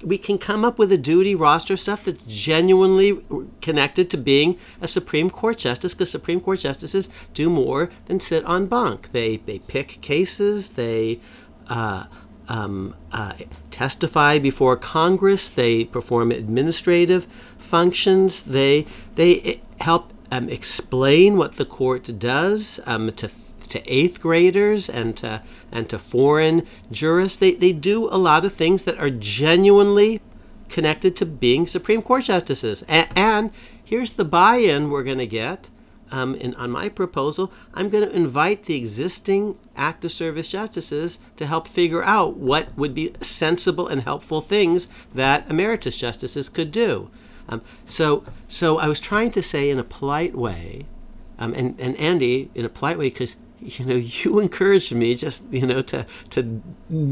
[0.03, 3.21] We can come up with a duty roster stuff that's genuinely
[3.63, 8.45] connected to being a Supreme Court justice, because Supreme Court justices do more than sit
[8.45, 9.13] on bunk.
[9.13, 10.73] They they pick cases.
[10.73, 11.21] They
[11.69, 12.07] uh,
[12.49, 13.35] um, uh,
[13.71, 15.49] testify before Congress.
[15.49, 17.27] They perform administrative
[17.57, 18.45] functions.
[18.45, 23.31] They they eh, help um, explain what the court does um, to
[23.69, 27.39] to eighth graders and to and to foreign jurists.
[27.39, 30.21] They they do a lot of things that are genuinely
[30.69, 32.85] connected to being Supreme Court justices.
[32.89, 33.51] And, and
[33.85, 35.71] here's the buy-in we're going to get.
[36.11, 41.47] Um, in, on my proposal, I'm going to invite the existing active service justices to
[41.47, 47.11] help figure out what would be sensible and helpful things that emeritus justices could do.
[47.49, 50.87] Um, so, so I was trying to say in a polite way,
[51.39, 55.51] um, and, and Andy, in a polite way, because you know you encouraged me just
[55.53, 56.63] you know to to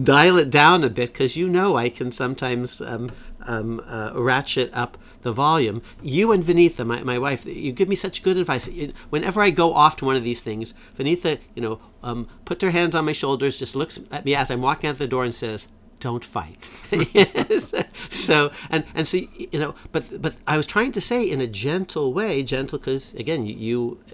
[0.02, 3.10] dial it down a bit because you know I can sometimes um,
[3.46, 5.82] um, uh, ratchet up the volume.
[6.02, 8.68] You and Vinitha, my, my wife, you give me such good advice.
[9.10, 12.70] Whenever I go off to one of these things, Vinitha, you know, um, puts her
[12.70, 15.34] hands on my shoulders, just looks at me as I'm walking out the door and
[15.34, 15.68] says,
[16.02, 16.68] don't fight.
[18.10, 21.46] so and and so you know, but but I was trying to say in a
[21.46, 23.54] gentle way, gentle because again you,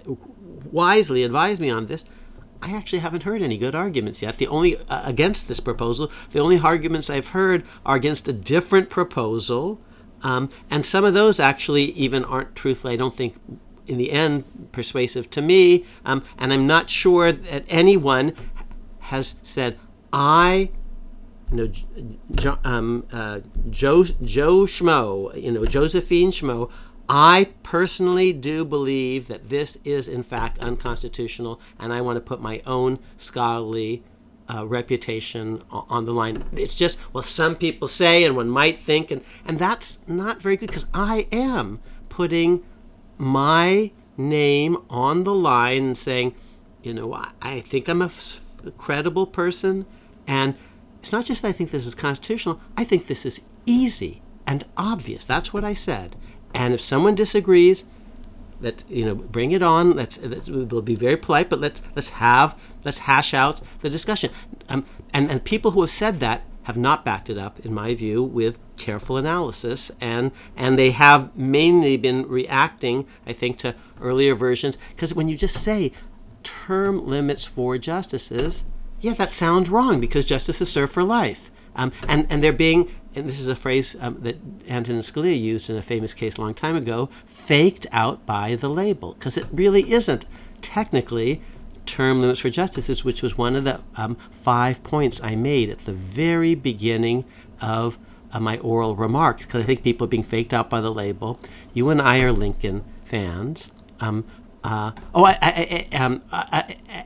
[0.05, 0.17] you,
[0.71, 2.05] wisely advised me on this.
[2.61, 4.37] I actually haven't heard any good arguments yet.
[4.37, 8.89] The only uh, against this proposal, the only arguments I've heard are against a different
[8.89, 9.81] proposal,
[10.21, 12.93] um, and some of those actually even aren't truthfully.
[12.93, 13.35] I don't think
[13.87, 18.33] in the end persuasive to me, um, and I'm not sure that anyone
[18.99, 19.79] has said
[20.13, 20.69] I
[21.51, 21.71] you know,
[22.35, 23.39] jo, um, uh,
[23.69, 26.69] Joe Joe Schmo, you know, Josephine Schmo.
[27.11, 32.39] I personally do believe that this is in fact unconstitutional, and I want to put
[32.39, 34.03] my own scholarly
[34.53, 36.43] uh, reputation on the line.
[36.53, 40.57] It's just well, some people say, and one might think, and and that's not very
[40.57, 41.79] good because I am
[42.09, 42.63] putting
[43.17, 46.35] my name on the line and saying,
[46.83, 48.41] you know, I, I think I'm a f-
[48.77, 49.85] credible person,
[50.27, 50.55] and
[50.99, 54.65] it's not just that I think this is constitutional, I think this is easy and
[54.77, 55.25] obvious.
[55.25, 56.15] That's what I said.
[56.53, 57.85] And if someone disagrees,
[58.61, 59.91] that you know, bring it on.
[59.91, 64.31] Let's, let's we'll be very polite, but let's let's have let's hash out the discussion.
[64.67, 67.95] Um, and and people who have said that have not backed it up, in my
[67.95, 74.35] view, with careful analysis, and and they have mainly been reacting, I think, to earlier
[74.35, 74.77] versions.
[74.89, 75.91] Because when you just say
[76.43, 78.65] term limits for justices,
[79.01, 81.51] yeah, that sounds wrong because justice is served for life.
[81.75, 84.37] Um, and, and they're being, and this is a phrase um, that
[84.67, 88.69] Antonin Scalia used in a famous case a long time ago, faked out by the
[88.69, 90.25] label, because it really isn't
[90.61, 91.41] technically
[91.85, 95.85] term limits for justices, which was one of the um, five points I made at
[95.85, 97.25] the very beginning
[97.61, 97.97] of
[98.31, 101.39] uh, my oral remarks, because I think people are being faked out by the label.
[101.73, 103.71] You and I are Lincoln fans.
[103.99, 104.25] Um,
[104.63, 106.23] uh, oh, I, I, I, um,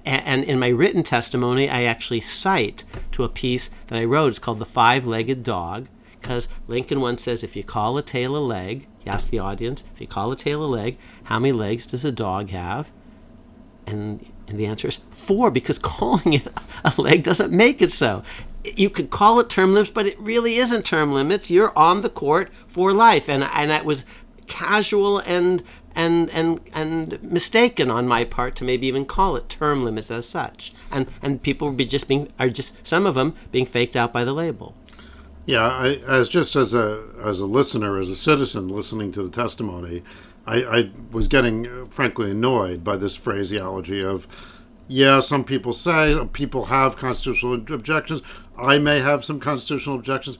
[0.06, 4.30] and in my written testimony, I actually cite to a piece that I wrote.
[4.30, 5.88] It's called "The Five-Legged Dog,"
[6.20, 9.84] because Lincoln once says, "If you call a tail a leg," he asked the audience,
[9.94, 12.92] "If you call a tail a leg, how many legs does a dog have?"
[13.86, 16.48] And and the answer is four, because calling it
[16.84, 18.24] a leg doesn't make it so.
[18.64, 21.52] You could call it term limits, but it really isn't term limits.
[21.52, 24.06] You're on the court for life, and and that was
[24.48, 25.64] casual and
[25.96, 30.28] and and and mistaken on my part to maybe even call it term limits as
[30.28, 30.74] such.
[30.92, 34.24] And and people be just being are just some of them being faked out by
[34.24, 34.76] the label.
[35.46, 39.30] Yeah, I, as just as a as a listener, as a citizen listening to the
[39.30, 40.04] testimony,
[40.46, 44.28] I, I was getting frankly annoyed by this phraseology of,
[44.88, 48.22] yeah, some people say people have constitutional objections.
[48.58, 50.38] I may have some constitutional objections,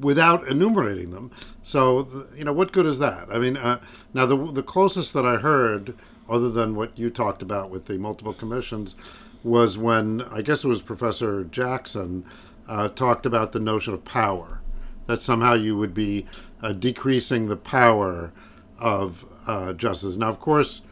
[0.00, 1.30] without enumerating them.
[1.62, 3.28] So, you know, what good is that?
[3.30, 3.80] I mean, uh,
[4.14, 5.94] now the the closest that I heard,
[6.28, 8.94] other than what you talked about with the multiple commissions,
[9.42, 12.24] was when I guess it was Professor Jackson
[12.68, 14.60] uh, talked about the notion of power,
[15.06, 16.26] that somehow you would be
[16.62, 18.32] uh, decreasing the power
[18.78, 20.16] of uh, justice.
[20.16, 20.82] Now, of course.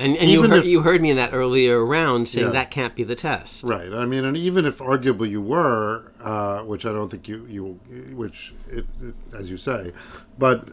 [0.00, 2.70] And, and you, heard, if, you heard me in that earlier round saying yeah, that
[2.70, 3.62] can't be the test.
[3.64, 3.92] Right.
[3.92, 7.80] I mean, and even if arguably you were, uh, which I don't think you, you
[8.14, 9.92] which, it, it, as you say,
[10.38, 10.70] but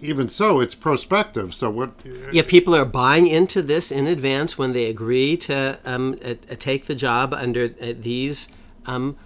[0.00, 1.54] even so, it's prospective.
[1.54, 1.92] So what?
[2.32, 6.86] Yeah, people are buying into this in advance when they agree to um, uh, take
[6.86, 8.48] the job under uh, these
[8.86, 9.16] um,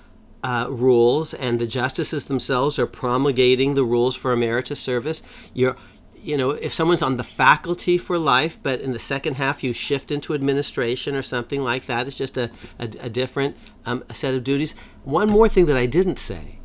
[0.42, 5.22] uh, rules, and the justices themselves are promulgating the rules for emeritus service.
[5.54, 5.76] You're
[6.22, 9.72] you know, if someone's on the faculty for life, but in the second half you
[9.72, 14.14] shift into administration or something like that, it's just a, a, a different um, a
[14.14, 14.74] set of duties.
[15.04, 16.58] One more thing that I didn't say,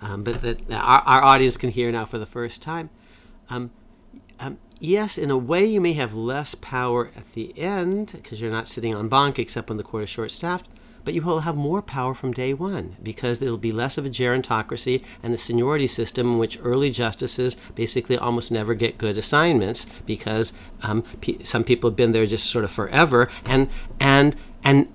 [0.00, 2.90] um, but that our, our, audience can hear now for the first time.
[3.48, 3.70] Um,
[4.40, 8.50] um yes, in a way, you may have less power at the end because you're
[8.50, 10.66] not sitting en banc except when the court is short staffed
[11.04, 14.10] but you will have more power from day one because it'll be less of a
[14.10, 19.86] gerontocracy and a seniority system in which early justices basically almost never get good assignments
[20.06, 20.52] because
[20.82, 21.04] um,
[21.42, 23.68] some people have been there just sort of forever and
[24.00, 24.88] and and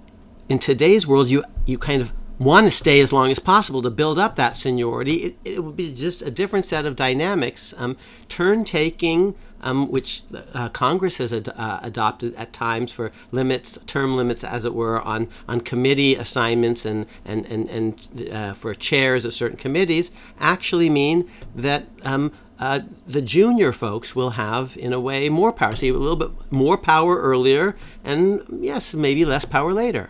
[0.47, 3.89] in today's world you you kind of want to stay as long as possible to
[3.91, 5.16] build up that seniority.
[5.16, 7.74] It, it would be just a different set of dynamics.
[7.78, 7.97] Um,
[8.30, 14.16] turn taking um, which uh, Congress has ad- uh, adopted at times for limits, term
[14.16, 19.26] limits, as it were, on, on committee assignments and, and, and, and uh, for chairs
[19.26, 24.99] of certain committees, actually mean that um, uh, the junior folks will have, in a
[24.99, 25.76] way, more power.
[25.76, 30.10] So you have a little bit more power earlier, and yes, maybe less power later.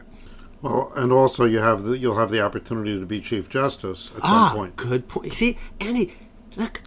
[0.61, 4.21] Well, and also you have the, you'll have the opportunity to be chief justice at
[4.23, 4.75] ah, some point.
[4.75, 5.33] Good point.
[5.33, 6.15] See, Annie,
[6.57, 6.81] look,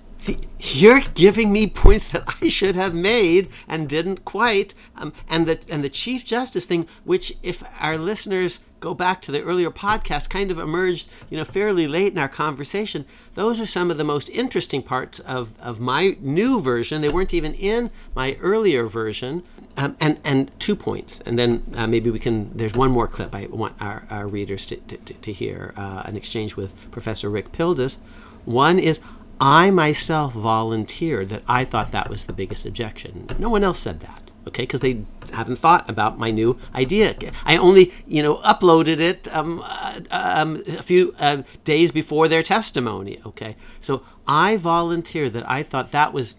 [0.60, 4.74] you're giving me points that I should have made and didn't quite.
[4.96, 9.32] Um, and the and the Chief Justice thing, which if our listeners go back to
[9.32, 13.06] the earlier podcast, kind of emerged, you know, fairly late in our conversation.
[13.34, 17.00] Those are some of the most interesting parts of, of my new version.
[17.00, 19.44] They weren't even in my earlier version.
[19.74, 22.50] Um, and and two points, and then uh, maybe we can.
[22.54, 26.14] There's one more clip I want our, our readers to, to, to hear uh, an
[26.14, 27.96] exchange with Professor Rick Pildes.
[28.44, 29.00] One is
[29.44, 33.26] I myself volunteered that I thought that was the biggest objection.
[33.40, 37.16] No one else said that, okay, because they haven't thought about my new idea.
[37.44, 42.44] I only, you know, uploaded it um, uh, um, a few uh, days before their
[42.44, 43.56] testimony, okay.
[43.80, 46.36] So I volunteered that I thought that was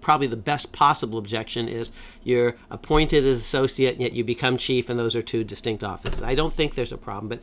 [0.00, 1.90] probably the best possible objection is
[2.22, 6.22] you're appointed as associate and yet you become chief and those are two distinct offices
[6.22, 7.40] i don't think there's a problem but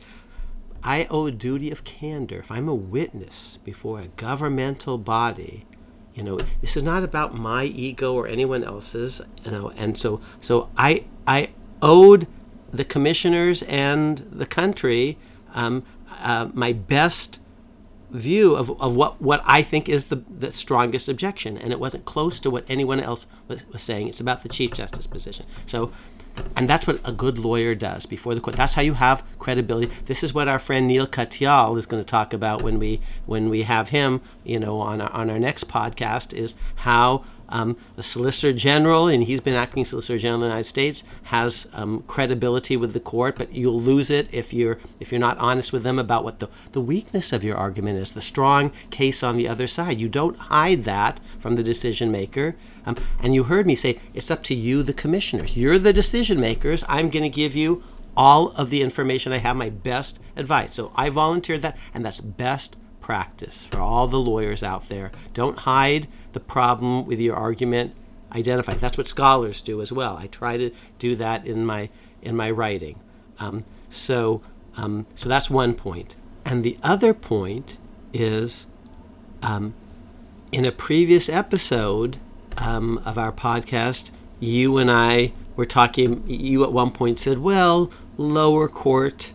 [0.84, 2.38] I owe a duty of candor.
[2.38, 5.66] If I'm a witness before a governmental body,
[6.14, 10.20] you know, this is not about my ego or anyone else's, you know, and so
[10.40, 11.50] so I I
[11.82, 12.26] owed
[12.72, 15.16] the commissioners and the country
[15.54, 17.40] um, uh, my best
[18.10, 21.58] view of, of what, what I think is the, the strongest objection.
[21.58, 24.08] And it wasn't close to what anyone else was, was saying.
[24.08, 25.46] It's about the Chief Justice position.
[25.66, 25.90] So
[26.56, 28.56] and that's what a good lawyer does before the court.
[28.56, 29.92] That's how you have credibility.
[30.06, 33.48] This is what our friend Neil Katyal is going to talk about when we when
[33.48, 36.32] we have him, you know, on our, on our next podcast.
[36.32, 37.24] Is how
[37.54, 42.02] um, Solicitor General, and he's been acting Solicitor General of the United States, has um,
[42.08, 45.84] credibility with the court, but you'll lose it if you're if you're not honest with
[45.84, 49.46] them about what the, the weakness of your argument is, the strong case on the
[49.46, 50.00] other side.
[50.00, 52.56] You don't hide that from the decision maker.
[52.86, 55.56] Um, and you heard me say it's up to you, the commissioners.
[55.56, 56.84] You're the decision makers.
[56.88, 57.84] I'm going to give you
[58.16, 60.74] all of the information I have, my best advice.
[60.74, 65.12] So I volunteered that, and that's best practice for all the lawyers out there.
[65.34, 67.94] Don't hide the problem with your argument.
[68.32, 68.74] Identify.
[68.74, 70.16] That's what scholars do as well.
[70.16, 71.88] I try to do that in my
[72.22, 72.98] in my writing.
[73.38, 74.42] Um, so
[74.76, 76.16] um, so that's one point.
[76.44, 77.78] And the other point
[78.12, 78.66] is,
[79.42, 79.74] um,
[80.52, 82.18] in a previous episode
[82.58, 84.10] um, of our podcast,
[84.40, 86.24] you and I were talking.
[86.26, 89.32] You at one point said, "Well, lower court."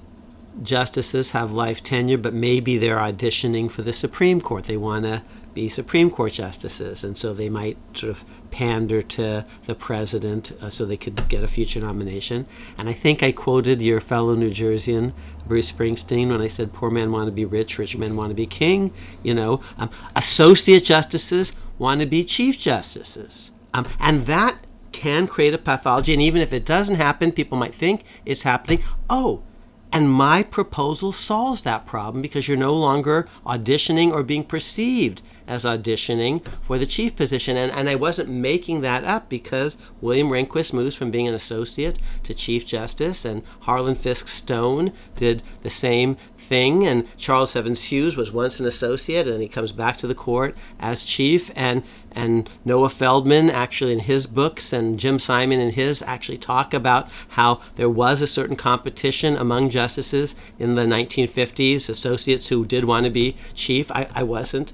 [0.62, 4.66] justices have life tenure, but maybe they're auditioning for the Supreme Court.
[4.66, 5.22] They want to
[5.60, 10.70] be Supreme Court justices, and so they might sort of pander to the president uh,
[10.70, 12.46] so they could get a future nomination.
[12.78, 15.12] And I think I quoted your fellow New Jerseyan,
[15.48, 18.36] Bruce Springsteen, when I said, "Poor men want to be rich, rich men want to
[18.36, 18.92] be king."
[19.28, 24.56] You know, um, associate justices want to be chief justices, um, and that
[24.92, 26.14] can create a pathology.
[26.14, 28.80] And even if it doesn't happen, people might think it's happening.
[29.10, 29.44] Oh,
[29.92, 35.66] And my proposal solves that problem because you're no longer auditioning or being perceived as
[35.66, 37.58] auditioning for the chief position.
[37.58, 42.00] And, and I wasn't making that up because William Rehnquist moves from being an associate
[42.24, 46.86] to Chief Justice, and Harlan Fiske Stone did the same thing.
[46.86, 50.56] And Charles Evans Hughes was once an associate, and he comes back to the court
[50.80, 51.52] as chief.
[51.56, 56.74] And and Noah Feldman actually in his books and Jim Simon in his actually talk
[56.74, 62.86] about how there was a certain competition among justices in the 1950s, associates who did
[62.86, 63.92] want to be chief.
[63.92, 64.74] I, I wasn't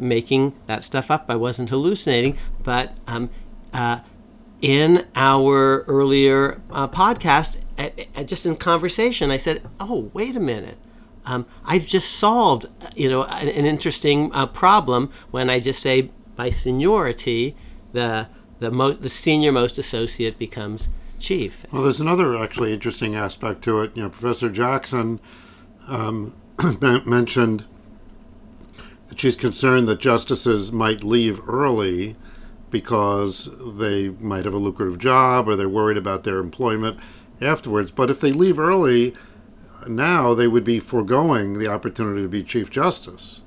[0.00, 1.26] making that stuff up.
[1.28, 3.30] I wasn't hallucinating, but um,
[3.72, 4.00] uh,
[4.60, 7.58] in our earlier uh, podcast,
[8.26, 10.78] just in conversation, I said, "Oh, wait a minute."
[11.26, 12.66] Um, I've just solved,
[12.96, 17.56] you know, an, an interesting uh, problem when I just say by seniority,
[17.92, 18.28] the
[18.58, 21.66] the mo- the senior most associate becomes chief.
[21.70, 23.92] Well, there's another actually interesting aspect to it.
[23.94, 25.20] You know, Professor Jackson
[25.88, 26.34] um,
[27.06, 27.64] mentioned
[29.16, 32.16] she's concerned that justices might leave early
[32.70, 36.98] because they might have a lucrative job or they're worried about their employment
[37.40, 37.90] afterwards.
[37.90, 39.14] But if they leave early,
[39.86, 43.42] now they would be foregoing the opportunity to be Chief Justice,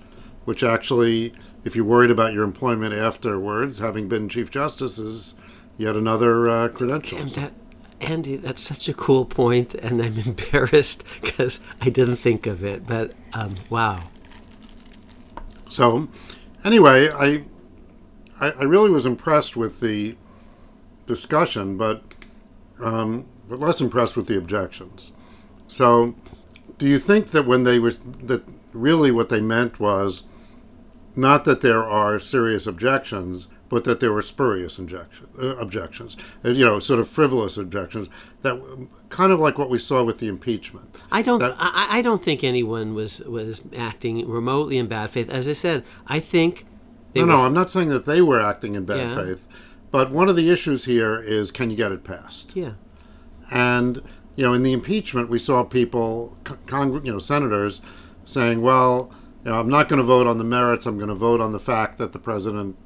[0.46, 1.34] which actually,
[1.64, 5.34] if you're worried about your employment afterwards, having been Chief Justice is
[5.78, 7.20] yet another uh, credential.
[7.20, 7.54] And that,
[8.02, 12.86] Andy, that's such a cool point, and I'm embarrassed because I didn't think of it.
[12.86, 14.00] But um, wow.
[15.74, 16.08] So,
[16.64, 17.46] anyway, I,
[18.40, 20.16] I, I really was impressed with the
[21.08, 22.04] discussion, but
[22.80, 25.14] um, but less impressed with the objections.
[25.68, 26.14] So,
[26.78, 30.22] do you think that when they were that really what they meant was
[31.16, 36.50] not that there are serious objections, but that there were spurious injection, uh, objections, uh,
[36.50, 38.08] you know, sort of frivolous objections
[38.44, 38.62] that
[39.10, 40.96] kind of like what we saw with the impeachment.
[41.12, 45.28] I don't, that, I, I, don't think anyone was was acting remotely in bad faith.
[45.28, 46.68] As I said, I think.
[47.16, 49.16] no, were, no, I'm not saying that they were acting in bad yeah.
[49.16, 49.48] faith,
[49.90, 52.56] but one of the issues here is can you get it passed?
[52.56, 52.74] Yeah.
[53.50, 54.04] And
[54.36, 57.82] you know, in the impeachment, we saw people, con- you know, senators
[58.24, 59.12] saying, well,
[59.44, 60.86] you know, I'm not going to vote on the merits.
[60.86, 62.78] I'm going to vote on the fact that the president,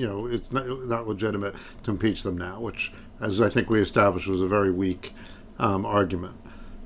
[0.00, 2.90] you know, it's not, not legitimate to impeach them now, which,
[3.20, 5.12] as I think we established, was a very weak
[5.58, 6.36] um, argument.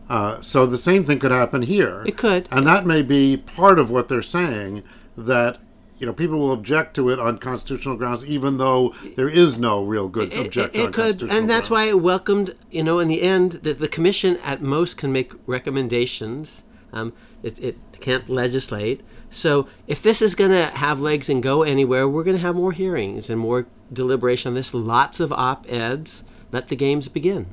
[0.08, 2.02] Uh, so the same thing could happen here.
[2.06, 2.48] It could.
[2.50, 4.82] And that may be part of what they're saying
[5.16, 5.58] that
[5.96, 9.84] you know, people will object to it on constitutional grounds, even though there is no
[9.84, 10.80] real good it, objection.
[10.80, 11.70] It, it could, and that's grounds.
[11.70, 12.56] why I welcomed.
[12.72, 16.64] You know, in the end, that the commission at most can make recommendations.
[16.92, 17.12] Um,
[17.44, 19.02] it, it can't legislate.
[19.34, 22.54] So if this is going to have legs and go anywhere, we're going to have
[22.54, 24.72] more hearings and more deliberation on this.
[24.72, 26.24] Lots of op eds
[26.54, 27.46] let the games begin.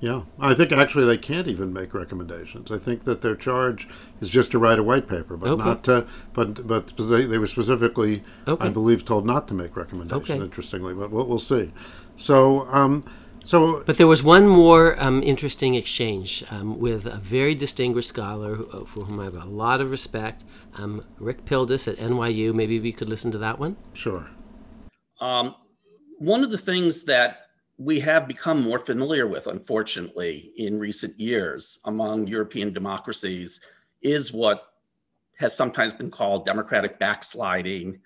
[0.00, 2.72] Yeah, I think actually they can't even make recommendations.
[2.72, 3.86] I think that their charge
[4.20, 5.64] is just to write a white paper, but okay.
[5.64, 6.06] not to.
[6.32, 8.66] But but they, they were specifically, okay.
[8.66, 10.30] I believe, told not to make recommendations.
[10.30, 10.42] Okay.
[10.42, 11.72] Interestingly, but we'll, we'll see.
[12.16, 12.66] So.
[12.68, 13.04] Um,
[13.44, 18.56] so, but there was one more um, interesting exchange um, with a very distinguished scholar
[18.56, 20.44] who, uh, for whom I have a lot of respect,
[20.74, 22.54] um, Rick Pildes at NYU.
[22.54, 23.76] Maybe we could listen to that one.
[23.92, 24.28] Sure.
[25.20, 25.54] Um,
[26.18, 27.46] one of the things that
[27.78, 33.60] we have become more familiar with, unfortunately, in recent years among European democracies
[34.02, 34.70] is what
[35.38, 38.00] has sometimes been called democratic backsliding.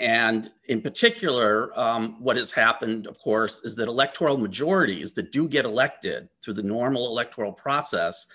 [0.00, 5.46] And in particular, um, what has happened, of course, is that electoral majorities that do
[5.46, 8.26] get elected through the normal electoral process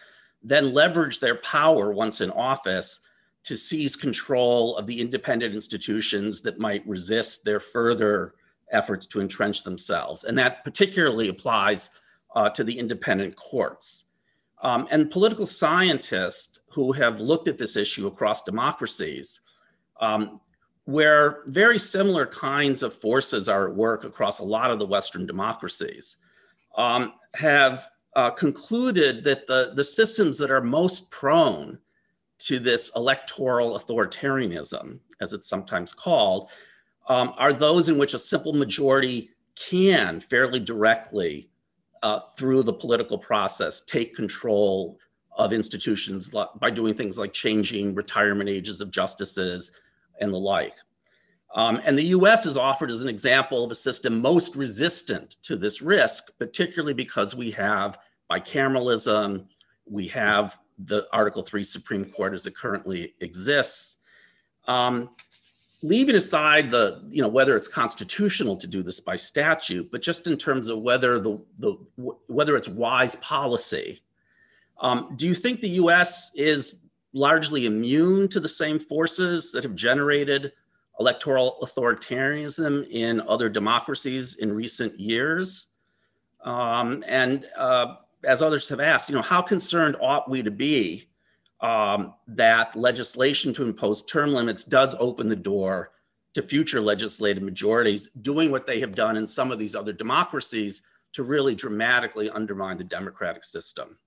[0.44, 3.00] then leverage their power once in office
[3.44, 8.36] to seize control of the independent institutions that might resist their further
[8.72, 10.24] efforts to entrench themselves.
[10.24, 11.90] And that particularly applies
[12.36, 14.06] uh, to the independent courts.
[14.62, 19.42] Um, and political scientists who have looked at this issue across democracies,
[20.00, 20.42] um,
[20.86, 25.26] where very similar kinds of forces are at work across a lot of the Western
[25.26, 26.18] democracies,
[26.78, 31.78] um, have uh, concluded that the, the systems that are most prone
[32.38, 36.50] to this electoral authoritarianism, as it's sometimes called,
[37.08, 41.50] um, are those in which a simple majority can fairly directly,
[42.04, 45.00] uh, through the political process, take control
[45.38, 49.72] of institutions by doing things like changing retirement ages of justices
[50.20, 50.74] and the like.
[51.56, 55.56] Um, and the US is offered as an example of a system most resistant to
[55.56, 57.98] this risk, particularly because we have
[58.30, 59.46] bicameralism,
[59.86, 63.96] we have the Article 3 Supreme Court as it currently exists.
[64.68, 65.12] Um,
[65.84, 70.26] leaving aside the you know whether it's constitutional to do this by statute but just
[70.26, 74.02] in terms of whether the, the whether it's wise policy
[74.80, 76.82] Um, do you think the US is
[77.16, 80.52] largely immune to the same forces that have generated
[81.00, 85.68] electoral authoritarianism in other democracies in recent years?
[86.44, 91.08] Um, and uh, as others have asked, you know, how concerned ought we to be
[91.62, 95.92] um, that legislation to impose term limits does open the door
[96.34, 100.82] to future legislative majorities doing what they have done in some of these other democracies
[101.14, 103.98] to really dramatically undermine the democratic system?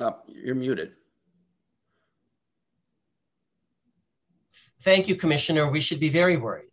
[0.00, 0.92] Oh, you're muted.
[4.82, 5.70] Thank you, Commissioner.
[5.70, 6.66] We should be very worried.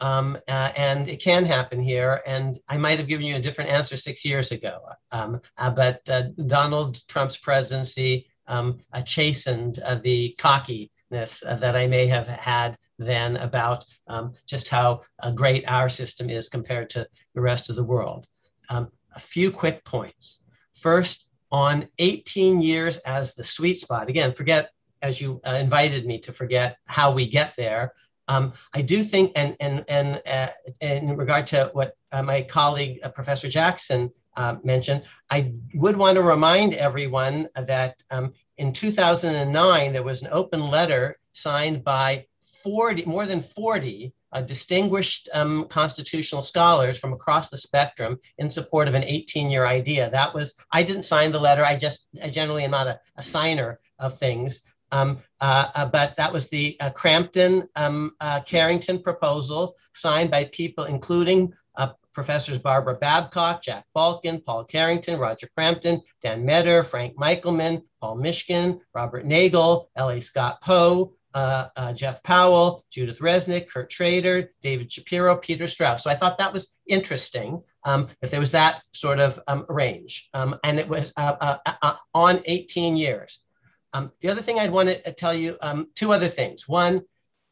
[0.00, 2.20] Um, uh, and it can happen here.
[2.26, 4.80] And I might have given you a different answer six years ago.
[5.12, 11.76] Um, uh, but uh, Donald Trump's presidency um, uh, chastened uh, the cockiness uh, that
[11.76, 15.02] I may have had then about um, just how
[15.34, 18.26] great our system is compared to the rest of the world.
[18.68, 20.42] Um, a few quick points.
[20.80, 24.72] First, on 18 years as the sweet spot, again, forget
[25.02, 27.92] as you invited me to forget how we get there.
[28.26, 30.48] Um, I do think, and and and uh,
[30.80, 36.16] in regard to what uh, my colleague uh, Professor Jackson uh, mentioned, I would want
[36.16, 42.26] to remind everyone that um, in 2009 there was an open letter signed by
[42.64, 48.88] 40, more than 40 uh, distinguished um, constitutional scholars from across the spectrum in support
[48.88, 50.10] of an 18-year idea.
[50.10, 51.64] That was I didn't sign the letter.
[51.64, 54.62] I just I generally am not a, a signer of things.
[54.92, 60.44] Um, uh, uh, but that was the uh, Cramton um, uh, Carrington proposal signed by
[60.46, 67.16] people including uh, professors Barbara Babcock, Jack Balkin, Paul Carrington, Roger Cramton, Dan Meador, Frank
[67.18, 70.20] Michelman, Paul Mishkin, Robert Nagel, L.A.
[70.20, 76.04] Scot Powe, uh, Jeff Powell, Judith Resnik, Kurt Schrader, David Shapiro, Peter Strauss.
[76.04, 80.28] So I thought that was interesting um, that there was that sort of um, range.
[80.32, 83.44] Um, and it was on 18 years.
[83.92, 86.68] Um, the other thing I'd want to tell you, um, two other things.
[86.68, 87.02] One,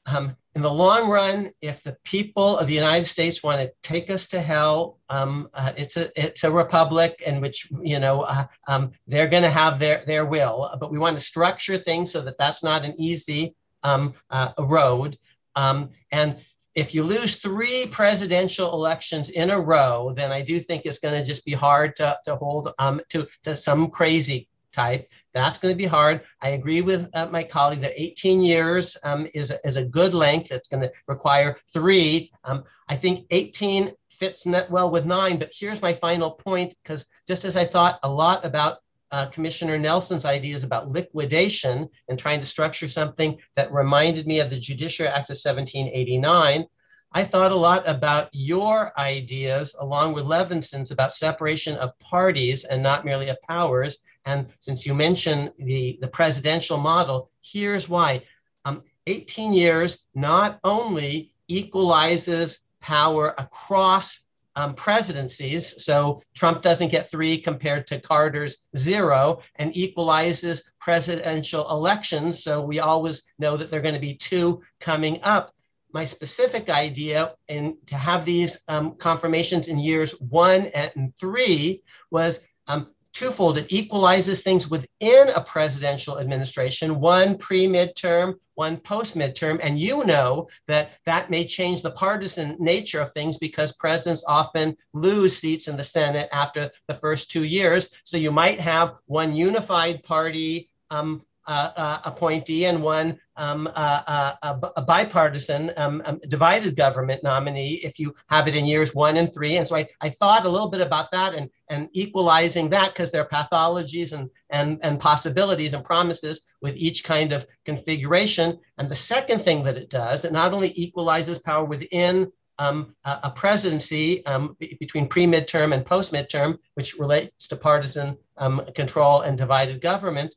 [0.06, 4.10] um, in the long run, if the people of the United States want to take
[4.10, 8.46] us to hell, um, uh, it's a it's a republic in which you know uh,
[8.66, 10.76] um, they're going to have their their will.
[10.78, 15.18] But we want to structure things so that that's not an easy um, uh, road.
[15.56, 16.38] and
[16.74, 21.18] if you lose three presidential elections in a row, then I do think it's going
[21.18, 25.06] to just be hard to, to hold um, to, to some crazy type.
[25.34, 26.22] That's going to be hard.
[26.40, 30.50] I agree with uh, my colleague that 18 years um, is, is a good length.
[30.50, 32.30] It's going to require three.
[32.44, 37.06] Um, I think 18 fits net well with nine, but here's my final point because
[37.26, 38.78] just as I thought a lot about
[39.12, 44.50] uh, Commissioner Nelson's ideas about liquidation and trying to structure something that reminded me of
[44.50, 46.66] the Judiciary Act of 1789,
[47.14, 52.82] I thought a lot about your ideas, along with Levinson's, about separation of parties and
[52.82, 58.22] not merely of powers, and since you mentioned the, the presidential model, here's why.
[58.64, 64.26] Um, 18 years not only equalizes power across
[64.56, 72.42] um, presidencies, so Trump doesn't get three compared to Carter's zero, and equalizes presidential elections,
[72.42, 75.54] so we always know that there are going to be two coming up.
[75.92, 82.40] My specific idea in to have these um, confirmations in years one and three was
[82.66, 83.58] um, twofold.
[83.58, 89.60] It equalizes things within a presidential administration, one pre midterm, one post midterm.
[89.62, 94.76] And you know that that may change the partisan nature of things because presidents often
[94.92, 97.90] lose seats in the Senate after the first two years.
[98.04, 104.34] So you might have one unified party um, uh, uh, appointee and one um, uh,
[104.42, 109.16] uh a bipartisan um, um, divided government nominee if you have it in years one
[109.16, 109.56] and three.
[109.56, 113.10] And so I, I thought a little bit about that and, and equalizing that because
[113.10, 118.58] there are pathologies and, and, and possibilities and promises with each kind of configuration.
[118.78, 123.20] And the second thing that it does, it not only equalizes power within um, a,
[123.24, 129.80] a, presidency um, between pre-midterm and post-midterm, which relates to partisan um, control and divided
[129.80, 130.34] government,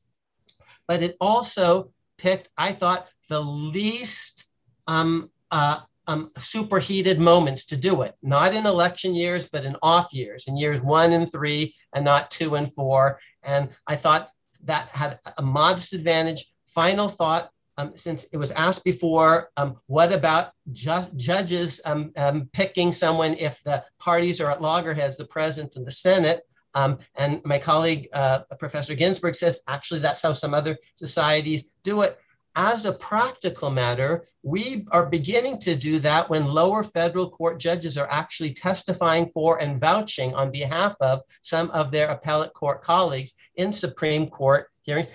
[0.88, 4.46] but it also picked, I thought, the least
[4.88, 10.14] um, uh, um, superheated moments to do it, not in election years, but in off
[10.14, 13.20] years, in years one and three, and not two and four.
[13.44, 14.30] And I thought
[14.66, 16.46] that had a modest advantage.
[16.74, 22.50] Final thought um, since it was asked before, um, what about ju- judges um, um
[22.54, 26.42] picking someone if the parties are at loggerheads, the president and the Senate?
[26.76, 32.02] Um, and my colleague, uh, Professor Ginsburg says, actually, that's how some other societies do
[32.02, 32.20] it.
[32.58, 37.98] as a practical matter, we are beginning to do that when lower federal court judges
[37.98, 43.34] are actually testifying for and vouching on behalf of some of their appellate court colleagues
[43.56, 45.10] in Supreme Court hearings.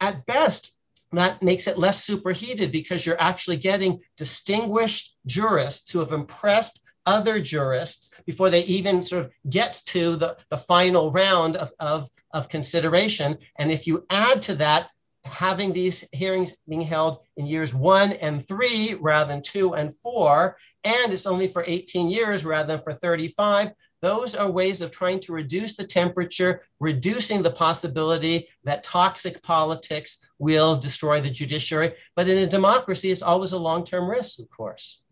[0.00, 0.76] At best,
[1.12, 7.40] that makes it less superheated because you're actually getting distinguished jurists who have impressed other
[7.40, 12.50] jurists before they even sort of get to the, the final round of, of, of
[12.50, 13.38] consideration.
[13.58, 14.90] And if you add to that
[15.24, 20.58] having these hearings being held in years one and three rather than two and four,
[20.84, 23.72] and it's only for 18 years rather than for 35.
[24.00, 30.18] Those are ways of trying to reduce the temperature, reducing the possibility that toxic politics
[30.38, 31.94] will destroy the judiciary.
[32.14, 35.04] But in a democracy, it's always a long term risk, of course.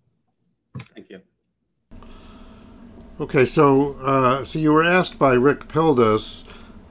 [0.94, 1.20] Thank you.
[3.18, 6.44] Okay, so uh, so you were asked by Rick Pildes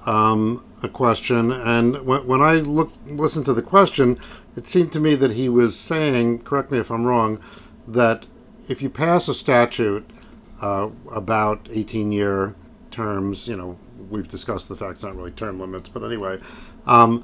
[0.08, 4.18] um, a question, and when, when I look listened to the question,
[4.56, 7.40] it seemed to me that he was saying, correct me if I'm wrong,
[7.88, 8.26] that
[8.68, 10.10] if you pass a statute
[10.64, 12.56] uh, about 18 year
[12.90, 13.78] terms, you know,
[14.10, 16.40] we've discussed the fact it's not really term limits, but anyway,
[16.88, 17.24] um,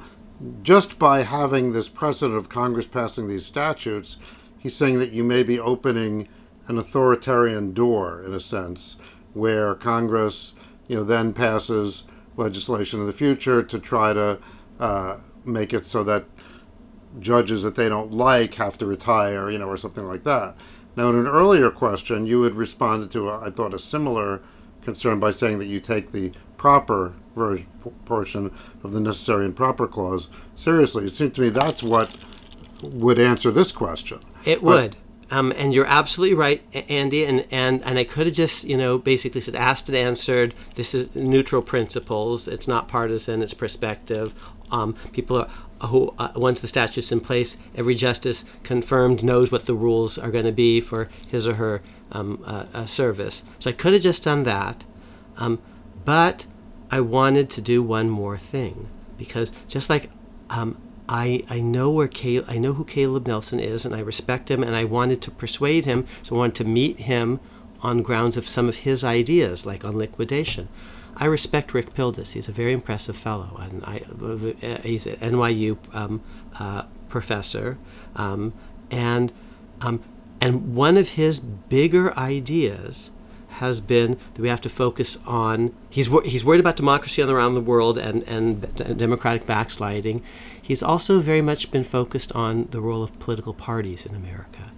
[0.61, 4.17] just by having this precedent of Congress passing these statutes,
[4.59, 6.27] he's saying that you may be opening
[6.71, 8.95] an authoritarian door, in a sense,
[9.33, 10.53] where Congress,
[10.87, 12.05] you know, then passes
[12.37, 14.39] legislation in the future to try to
[14.79, 16.23] uh, make it so that
[17.19, 20.55] judges that they don't like have to retire, you know, or something like that.
[20.95, 24.41] Now, in an earlier question, you had responded to, a, I thought, a similar
[24.81, 27.67] concern by saying that you take the proper version,
[28.05, 28.49] portion
[28.81, 31.07] of the necessary and proper clause seriously.
[31.07, 32.15] It seemed to me that's what
[32.81, 34.21] would answer this question.
[34.45, 34.95] It would.
[35.31, 37.23] Um, and you're absolutely right, Andy.
[37.23, 40.53] And, and, and I could have just, you know, basically said, asked and answered.
[40.75, 42.49] This is neutral principles.
[42.49, 43.41] It's not partisan.
[43.41, 44.33] It's perspective.
[44.71, 45.49] Um, people are,
[45.87, 50.31] who uh, once the statute's in place, every justice confirmed knows what the rules are
[50.31, 51.81] going to be for his or her
[52.11, 53.43] um, uh, uh, service.
[53.59, 54.83] So I could have just done that,
[55.37, 55.61] um,
[56.05, 56.45] but
[56.91, 60.09] I wanted to do one more thing because just like
[60.49, 60.77] um,
[61.11, 64.63] I, I know where Caleb, I know who Caleb Nelson is, and I respect him,
[64.63, 67.41] and I wanted to persuade him, so I wanted to meet him
[67.81, 70.69] on grounds of some of his ideas, like on liquidation.
[71.17, 72.31] I respect Rick Pildes.
[72.31, 74.03] He's a very impressive fellow, and I,
[74.83, 76.21] he's an NYU um,
[76.57, 77.77] uh, professor,
[78.15, 78.53] um,
[78.89, 79.33] and
[79.81, 80.01] um,
[80.39, 83.11] and one of his bigger ideas
[83.49, 85.75] has been that we have to focus on.
[85.89, 90.23] He's he's worried about democracy around the world and and democratic backsliding.
[90.71, 94.71] He's also very much been focused on the role of political parties in America.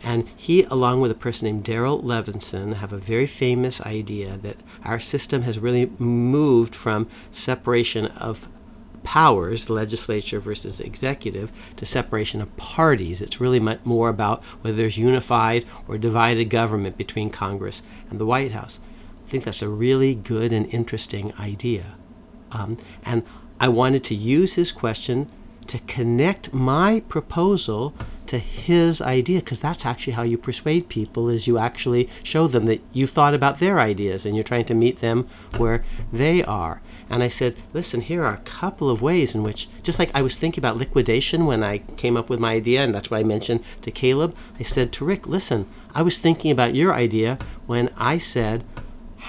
[0.00, 4.58] And he, along with a person named Daryl Levinson, have a very famous idea that
[4.84, 8.48] our system has really moved from separation of
[9.02, 13.20] powers, legislature versus executive, to separation of parties.
[13.20, 18.52] It's really more about whether there's unified or divided government between Congress and the White
[18.52, 18.78] House.
[19.26, 21.96] I think that's a really good and interesting idea.
[22.52, 23.24] Um, and
[23.58, 25.28] I wanted to use his question
[25.70, 27.94] to connect my proposal
[28.26, 32.66] to his idea because that's actually how you persuade people is you actually show them
[32.66, 35.28] that you've thought about their ideas and you're trying to meet them
[35.58, 36.82] where they are.
[37.08, 40.22] And i said listen here are a couple of ways in which just like i
[40.22, 43.24] was thinking about liquidation when i came up with my idea and that's what i
[43.24, 47.36] mentioned to caleb i said to rick listen i was thinking about your idea
[47.66, 48.62] when i said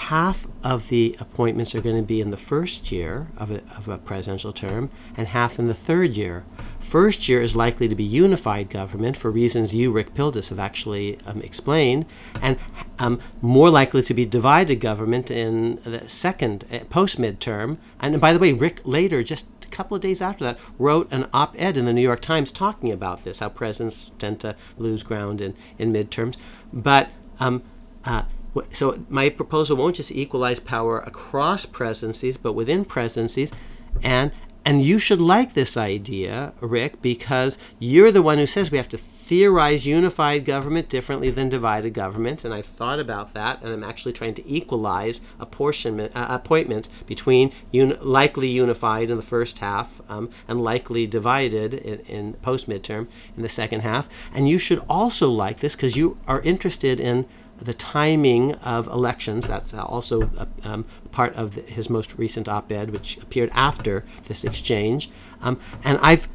[0.01, 3.87] half of the appointments are going to be in the first year of a, of
[3.87, 6.43] a presidential term and half in the third year.
[6.79, 11.19] First year is likely to be unified government for reasons you, Rick Pildes, have actually
[11.27, 12.07] um, explained,
[12.41, 12.57] and
[12.97, 17.77] um, more likely to be divided government in the second uh, post midterm.
[17.99, 21.29] And by the way, Rick later, just a couple of days after that, wrote an
[21.31, 25.03] op ed in the New York Times talking about this how presidents tend to lose
[25.03, 26.37] ground in, in midterms.
[26.73, 27.61] But um,
[28.03, 28.23] uh,
[28.71, 33.51] so my proposal won't just equalize power across presidencies, but within presidencies,
[34.03, 34.31] and
[34.63, 38.89] and you should like this idea, Rick, because you're the one who says we have
[38.89, 43.83] to theorize unified government differently than divided government, and I've thought about that, and I'm
[43.83, 50.01] actually trying to equalize apportionment uh, appointments between un- likely unified in the first half
[50.09, 53.07] um, and likely divided in, in post midterm
[53.37, 54.09] in the second half.
[54.33, 57.25] And you should also like this because you are interested in
[57.61, 59.47] the timing of elections.
[59.47, 64.03] That's also a, um, part of the, his most recent op ed, which appeared after
[64.27, 65.09] this exchange.
[65.41, 66.27] Um, and I've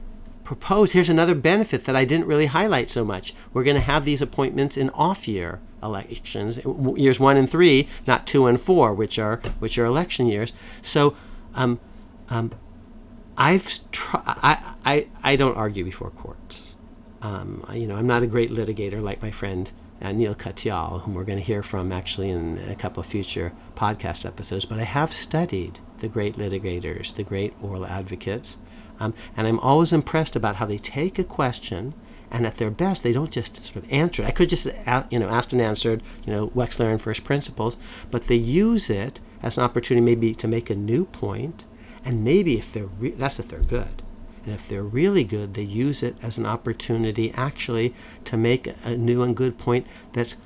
[0.45, 3.35] proposed here's another benefit that I didn't really highlight so much.
[3.53, 6.61] We're going to have these appointments in off year elections,
[6.97, 10.53] years one and three, not two and four, which are, which are election years.
[10.83, 11.17] So,
[11.55, 11.81] um,
[12.29, 12.53] um
[13.37, 16.75] I've tr- I, I I don't argue before courts.
[17.23, 19.71] Um, you know, I'm not a great litigator like my friend
[20.03, 23.53] uh, Neil Katyal, whom we're going to hear from actually in a couple of future
[23.75, 24.65] podcast episodes.
[24.65, 28.59] But I have studied the great litigators, the great oral advocates,
[29.01, 31.95] um, and I'm always impressed about how they take a question
[32.31, 34.27] and at their best they don't just sort of answer it.
[34.27, 34.67] I could just
[35.11, 37.77] you know asked and answered you know Wechsler and first principles,
[38.11, 41.67] but they use it as an opportunity maybe to make a new point,
[42.05, 44.03] and maybe if they're re- that's if they're good.
[44.47, 47.95] And if they're really good, they use it as an opportunity actually
[48.25, 50.37] to make a new and good point that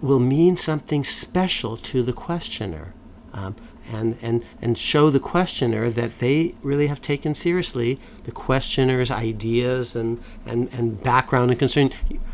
[0.00, 2.94] will mean something special to the questioner.
[3.34, 3.54] Um,
[3.92, 9.96] and, and, and show the questioner that they really have taken seriously the questioner's ideas
[9.96, 11.90] and, and, and background and concern.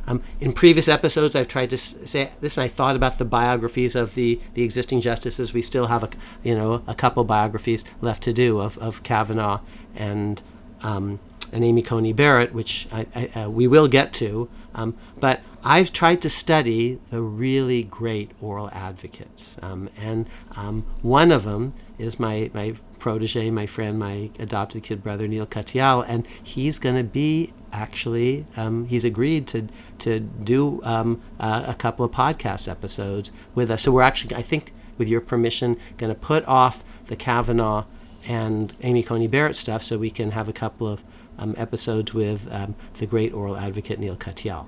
[0.07, 3.97] Um, in previous episodes, I've tried to say this, and I thought about the biographies
[3.97, 5.55] of the, the existing justices.
[5.55, 6.11] We still have a,
[6.43, 9.61] you know, a couple biographies left to do of, of Kavanaugh
[9.95, 10.43] and
[10.83, 11.19] um,
[11.53, 14.49] and Amy Coney Barrett, which I, I, uh, we will get to.
[14.75, 21.33] Um, but I've tried to study the really great oral advocates, um, and um, one
[21.33, 26.27] of them is my my protege, my friend, my adopted kid brother Neil Katyal, and
[26.43, 32.13] he's going to be actually um, he's agreed to to do uh, a couple of
[32.13, 33.83] podcast episodes with us.
[33.83, 37.85] So we're actually, I think, with your permission, going to put off the Kavanaugh
[38.27, 41.05] and Amy Coney Barrett stuff so we can have a couple of
[41.39, 44.67] um, episodes with um, the great oral advocate Neil Katyal.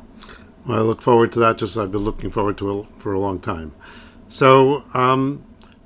[0.67, 1.59] Well, I look forward to that.
[1.59, 3.73] Just I've been looking forward to it for a long time.
[4.29, 5.45] So, um,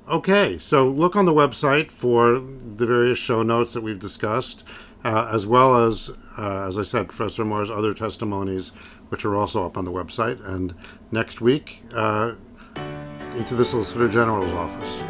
[0.09, 4.65] okay, so look on the website for the various show notes that we've discussed,
[5.05, 8.69] uh, as well as, uh, as I said, Professor Amar's other testimonies,
[9.09, 10.45] which are also up on the website.
[10.45, 10.75] And
[11.11, 12.33] next week, uh,
[13.35, 15.03] into the Solicitor General's office.